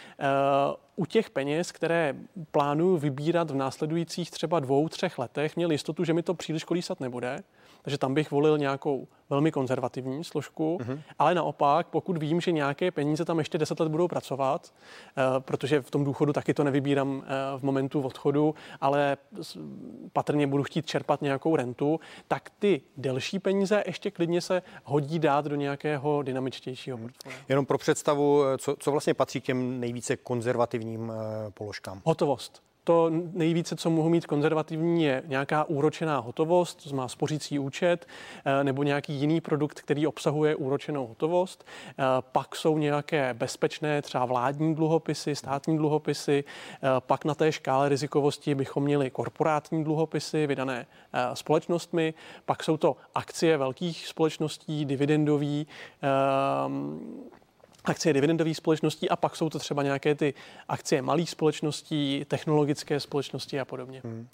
u 0.96 1.06
těch 1.06 1.30
peněz, 1.30 1.72
které 1.72 2.14
plánuju 2.50 2.96
vybírat 2.96 3.50
v 3.50 3.54
následujících 3.54 4.30
třeba 4.30 4.60
dvou, 4.60 4.88
třech 4.88 5.18
letech, 5.18 5.56
měl 5.56 5.70
jistotu, 5.70 6.04
že 6.04 6.12
mi 6.12 6.22
to 6.22 6.34
příliš 6.34 6.64
kolísat 6.64 7.00
nebude 7.00 7.42
takže 7.86 7.98
tam 7.98 8.14
bych 8.14 8.30
volil 8.30 8.58
nějakou 8.58 9.08
velmi 9.30 9.52
konzervativní 9.52 10.24
složku, 10.24 10.78
uh-huh. 10.80 11.00
ale 11.18 11.34
naopak, 11.34 11.86
pokud 11.86 12.18
vím, 12.18 12.40
že 12.40 12.52
nějaké 12.52 12.90
peníze 12.90 13.24
tam 13.24 13.38
ještě 13.38 13.58
10 13.58 13.80
let 13.80 13.88
budou 13.88 14.08
pracovat, 14.08 14.74
uh, 15.16 15.40
protože 15.40 15.82
v 15.82 15.90
tom 15.90 16.04
důchodu 16.04 16.32
taky 16.32 16.54
to 16.54 16.64
nevybírám 16.64 17.08
uh, 17.16 17.22
v 17.58 17.62
momentu 17.62 18.00
odchodu, 18.00 18.54
ale 18.80 19.16
patrně 20.12 20.46
budu 20.46 20.62
chtít 20.62 20.86
čerpat 20.86 21.22
nějakou 21.22 21.56
rentu, 21.56 22.00
tak 22.28 22.50
ty 22.58 22.80
delší 22.96 23.38
peníze 23.38 23.82
ještě 23.86 24.10
klidně 24.10 24.40
se 24.40 24.62
hodí 24.84 25.18
dát 25.18 25.44
do 25.44 25.56
nějakého 25.56 26.22
dynamičtějšího 26.22 26.98
portfolia. 26.98 27.38
Jenom 27.48 27.66
pro 27.66 27.78
představu, 27.78 28.42
co, 28.58 28.76
co 28.78 28.90
vlastně 28.90 29.14
patří 29.14 29.40
k 29.40 29.44
těm 29.44 29.80
nejvíce 29.80 30.16
konzervativním 30.16 31.12
položkám? 31.54 32.00
Hotovost 32.04 32.62
to 32.86 33.10
nejvíce, 33.32 33.76
co 33.76 33.90
mohu 33.90 34.08
mít 34.08 34.26
konzervativní, 34.26 35.04
je 35.04 35.22
nějaká 35.26 35.64
úročená 35.64 36.18
hotovost, 36.18 36.82
to 36.82 36.88
znamená 36.88 37.08
spořící 37.08 37.58
účet, 37.58 38.06
eh, 38.44 38.64
nebo 38.64 38.82
nějaký 38.82 39.12
jiný 39.12 39.40
produkt, 39.40 39.80
který 39.80 40.06
obsahuje 40.06 40.56
úročenou 40.56 41.06
hotovost. 41.06 41.64
Eh, 41.66 42.02
pak 42.32 42.56
jsou 42.56 42.78
nějaké 42.78 43.34
bezpečné, 43.34 44.02
třeba 44.02 44.24
vládní 44.24 44.74
dluhopisy, 44.74 45.34
státní 45.34 45.76
dluhopisy. 45.76 46.44
Eh, 46.44 46.88
pak 46.98 47.24
na 47.24 47.34
té 47.34 47.52
škále 47.52 47.88
rizikovosti 47.88 48.54
bychom 48.54 48.82
měli 48.82 49.10
korporátní 49.10 49.84
dluhopisy 49.84 50.46
vydané 50.46 50.86
společnostmi. 51.34 52.14
Pak 52.44 52.64
jsou 52.64 52.76
to 52.76 52.96
akcie 53.14 53.56
velkých 53.56 54.06
společností, 54.06 54.84
dividendový 54.84 55.66
akcie 57.86 58.12
dividendových 58.12 58.56
společností 58.56 59.08
a 59.08 59.16
pak 59.16 59.36
jsou 59.36 59.50
to 59.50 59.58
třeba 59.58 59.82
nějaké 59.82 60.14
ty 60.14 60.34
akcie 60.68 61.02
malých 61.02 61.30
společností, 61.30 62.24
technologické 62.28 63.00
společnosti 63.00 63.60
a 63.60 63.64
podobně. 63.64 64.00
Hmm. 64.04 64.28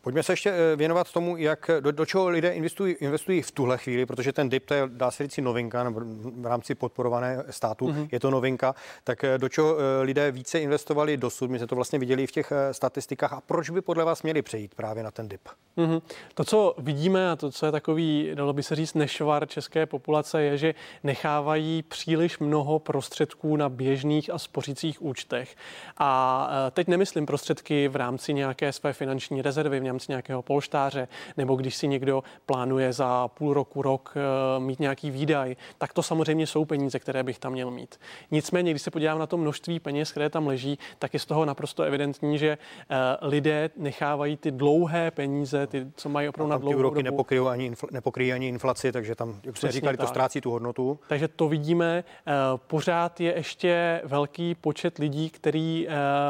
Pojďme 0.00 0.22
se 0.22 0.32
ještě 0.32 0.50
eh, 0.50 0.76
věnovat 0.76 1.12
tomu, 1.12 1.36
jak 1.36 1.70
do, 1.80 1.92
do 1.92 2.06
čeho 2.06 2.28
lidé 2.28 2.52
investují, 2.52 2.94
investují 2.94 3.42
v 3.42 3.50
tuhle 3.50 3.78
chvíli, 3.78 4.06
protože 4.06 4.32
ten 4.32 4.48
DIP 4.48 4.66
to 4.66 4.74
je, 4.74 4.82
dá 4.86 5.10
se 5.10 5.22
říct, 5.22 5.38
novinka, 5.38 5.84
nebo 5.84 6.00
v 6.40 6.46
rámci 6.46 6.74
podporované 6.74 7.44
státu 7.50 7.86
mm-hmm. 7.86 8.08
je 8.12 8.20
to 8.20 8.30
novinka. 8.30 8.74
Tak 9.04 9.24
eh, 9.24 9.38
do 9.38 9.48
čeho 9.48 9.76
eh, 9.78 10.02
lidé 10.02 10.30
více 10.30 10.60
investovali 10.60 11.16
dosud? 11.16 11.50
My 11.50 11.58
jsme 11.58 11.66
to 11.66 11.74
vlastně 11.74 11.98
viděli 11.98 12.26
v 12.26 12.32
těch 12.32 12.52
statistikách. 12.72 13.32
A 13.32 13.40
proč 13.40 13.70
by 13.70 13.80
podle 13.80 14.04
vás 14.04 14.22
měli 14.22 14.42
přejít 14.42 14.74
právě 14.74 15.02
na 15.02 15.10
ten 15.10 15.28
DIP? 15.28 15.48
Mm-hmm. 15.76 16.02
To, 16.34 16.44
co 16.44 16.74
vidíme 16.78 17.30
a 17.30 17.36
to, 17.36 17.50
co 17.50 17.66
je 17.66 17.72
takový, 17.72 18.30
dalo 18.34 18.52
by 18.52 18.62
se 18.62 18.74
říct, 18.74 18.94
nešvar 18.94 19.48
české 19.48 19.86
populace, 19.86 20.42
je, 20.42 20.58
že 20.58 20.74
nechávají 21.04 21.82
příliš 21.82 22.38
mnoho 22.38 22.78
prostředků 22.78 23.56
na 23.56 23.68
běžných 23.68 24.30
a 24.30 24.38
spořících 24.38 25.02
účtech. 25.02 25.56
A 25.98 26.50
teď 26.70 26.88
nemyslím 26.88 27.26
prostředky 27.26 27.88
v 27.88 27.96
rámci 27.96 28.34
nějaké 28.34 28.72
své 28.72 28.92
finanční 28.92 29.42
rezervy, 29.42 29.80
rámci 29.88 30.12
nějakého 30.12 30.42
polštáře, 30.42 31.08
nebo 31.36 31.56
když 31.56 31.76
si 31.76 31.88
někdo 31.88 32.22
plánuje 32.46 32.92
za 32.92 33.28
půl 33.28 33.54
roku, 33.54 33.82
rok 33.82 34.14
eh, 34.16 34.60
mít 34.60 34.80
nějaký 34.80 35.10
výdaj, 35.10 35.56
tak 35.78 35.92
to 35.92 36.02
samozřejmě 36.02 36.46
jsou 36.46 36.64
peníze, 36.64 36.98
které 36.98 37.22
bych 37.22 37.38
tam 37.38 37.52
měl 37.52 37.70
mít. 37.70 38.00
Nicméně, 38.30 38.70
když 38.70 38.82
se 38.82 38.90
podívám 38.90 39.18
na 39.18 39.26
to 39.26 39.36
množství 39.36 39.80
peněz, 39.80 40.10
které 40.10 40.30
tam 40.30 40.46
leží, 40.46 40.78
tak 40.98 41.14
je 41.14 41.20
z 41.20 41.26
toho 41.26 41.44
naprosto 41.44 41.82
evidentní, 41.82 42.38
že 42.38 42.58
eh, 42.58 42.96
lidé 43.22 43.70
nechávají 43.76 44.36
ty 44.36 44.50
dlouhé 44.50 45.10
peníze, 45.10 45.66
ty, 45.66 45.86
co 45.96 46.08
mají 46.08 46.28
opravdu 46.28 46.50
na 46.50 46.58
dlouhou 46.58 46.82
roky 46.82 47.02
nepokryjí 47.02 47.46
ani, 47.46 47.70
infl- 47.70 47.88
nepokryjí 47.92 48.32
ani 48.32 48.48
inflaci, 48.48 48.92
takže 48.92 49.14
tam, 49.14 49.40
jak 49.44 49.56
jste 49.56 49.72
říkali, 49.72 49.96
tak. 49.96 50.06
to 50.06 50.10
ztrácí 50.10 50.40
tu 50.40 50.50
hodnotu. 50.50 50.98
Takže 51.08 51.28
to 51.28 51.48
vidíme. 51.48 52.04
Eh, 52.26 52.32
pořád 52.66 53.20
je 53.20 53.34
ještě 53.36 54.00
velký 54.04 54.54
počet 54.54 54.98
lidí, 54.98 55.30
který, 55.30 55.88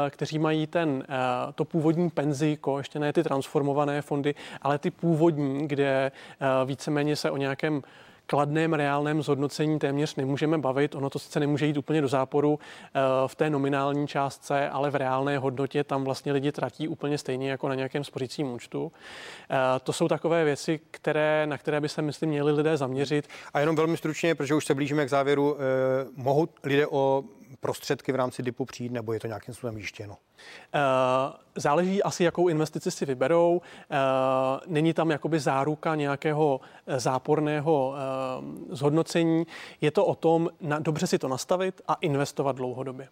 kteří 0.09 0.39
mají 0.39 0.67
ten, 0.67 1.05
to 1.55 1.65
původní 1.65 2.09
penziko, 2.09 2.77
ještě 2.77 2.99
ne 2.99 3.13
ty 3.13 3.23
transformace, 3.23 3.48
transformované 3.49 4.01
fondy, 4.01 4.35
ale 4.61 4.79
ty 4.79 4.91
původní, 4.91 5.67
kde 5.67 6.11
eh, 6.11 6.65
víceméně 6.65 7.15
se 7.15 7.31
o 7.31 7.37
nějakém 7.37 7.81
kladném 8.25 8.73
reálném 8.73 9.21
zhodnocení 9.21 9.79
téměř 9.79 10.15
nemůžeme 10.15 10.57
bavit. 10.57 10.95
Ono 10.95 11.09
to 11.09 11.19
sice 11.19 11.39
nemůže 11.39 11.65
jít 11.65 11.77
úplně 11.77 12.01
do 12.01 12.07
záporu 12.07 12.59
eh, 12.59 12.99
v 13.27 13.35
té 13.35 13.49
nominální 13.49 14.07
částce, 14.07 14.69
ale 14.69 14.89
v 14.89 14.95
reálné 14.95 15.37
hodnotě 15.37 15.83
tam 15.83 16.03
vlastně 16.03 16.31
lidi 16.31 16.51
tratí 16.51 16.87
úplně 16.87 17.17
stejně 17.17 17.49
jako 17.49 17.69
na 17.69 17.75
nějakém 17.75 18.03
spořícím 18.03 18.53
účtu. 18.53 18.91
Eh, 19.49 19.79
to 19.83 19.93
jsou 19.93 20.07
takové 20.07 20.43
věci, 20.43 20.79
které, 20.91 21.47
na 21.47 21.57
které 21.57 21.81
by 21.81 21.89
se, 21.89 22.01
myslím, 22.01 22.29
měli 22.29 22.51
lidé 22.51 22.77
zaměřit. 22.77 23.27
A 23.53 23.59
jenom 23.59 23.75
velmi 23.75 23.97
stručně, 23.97 24.35
protože 24.35 24.55
už 24.55 24.65
se 24.65 24.75
blížíme 24.75 25.05
k 25.05 25.09
závěru, 25.09 25.57
mohou 26.15 26.47
lidé 26.63 26.87
o 26.87 27.23
prostředky 27.59 28.11
v 28.11 28.15
rámci 28.15 28.43
DIPu 28.43 28.65
přijít, 28.65 28.91
nebo 28.91 29.13
je 29.13 29.19
to 29.19 29.27
nějakým 29.27 29.53
způsobem 29.53 29.77
jištěno? 29.77 30.17
Eh, 30.73 30.79
záleží 31.55 32.03
asi, 32.03 32.23
jakou 32.23 32.47
investici 32.47 32.91
si 32.91 33.05
vyberou. 33.05 33.61
Eh, 33.91 33.97
není 34.67 34.93
tam 34.93 35.11
jakoby 35.11 35.39
záruka 35.39 35.95
nějakého 35.95 36.61
eh, 36.87 36.99
záporného 36.99 37.95
zhodnocení. 38.69 39.47
Je 39.81 39.91
to 39.91 40.05
o 40.05 40.15
tom 40.15 40.49
na, 40.61 40.79
dobře 40.79 41.07
si 41.07 41.19
to 41.19 41.27
nastavit 41.27 41.81
a 41.87 41.93
investovat 41.93 42.55
dlouhodobě. 42.55 43.07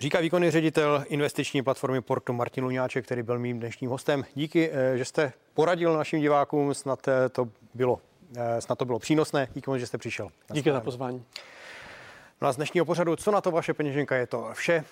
Říká 0.00 0.20
výkonný 0.20 0.50
ředitel 0.50 1.04
investiční 1.08 1.62
platformy 1.62 2.00
Portu 2.00 2.32
Martin 2.32 2.64
Luňáček, 2.64 3.04
který 3.04 3.22
byl 3.22 3.38
mým 3.38 3.58
dnešním 3.58 3.90
hostem. 3.90 4.24
Díky, 4.34 4.70
že 4.94 5.04
jste 5.04 5.32
poradil 5.54 5.96
našim 5.96 6.20
divákům, 6.20 6.74
snad 6.74 7.08
to 7.32 7.48
bylo, 7.74 8.00
snad 8.58 8.78
to 8.78 8.84
bylo 8.84 8.98
přínosné. 8.98 9.48
Díky 9.54 9.70
že 9.76 9.86
jste 9.86 9.98
přišel. 9.98 10.28
Díky 10.52 10.72
za 10.72 10.80
pozvání. 10.80 11.24
No 12.40 12.48
a 12.48 12.52
z 12.52 12.56
dnešního 12.56 12.84
pořadu, 12.84 13.16
co 13.16 13.30
na 13.30 13.40
to 13.40 13.50
vaše 13.50 13.74
peněženka, 13.74 14.16
je 14.16 14.26
to 14.26 14.50
vše. 14.52 14.84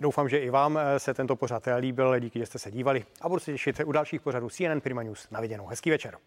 Doufám, 0.00 0.28
že 0.28 0.38
i 0.38 0.50
vám 0.50 0.78
eh, 0.78 0.98
se 0.98 1.14
tento 1.14 1.36
pořad 1.36 1.68
líbil, 1.78 2.18
díky, 2.18 2.38
že 2.38 2.46
jste 2.46 2.58
se 2.58 2.70
dívali 2.70 3.04
a 3.20 3.28
budu 3.28 3.40
se 3.40 3.52
těšit 3.52 3.80
u 3.84 3.92
dalších 3.92 4.20
pořadů 4.20 4.48
CNN 4.48 4.80
Prima 4.80 5.02
News. 5.02 5.30
Na 5.30 5.40
viděnou. 5.40 5.66
Hezký 5.66 5.90
večer. 5.90 6.18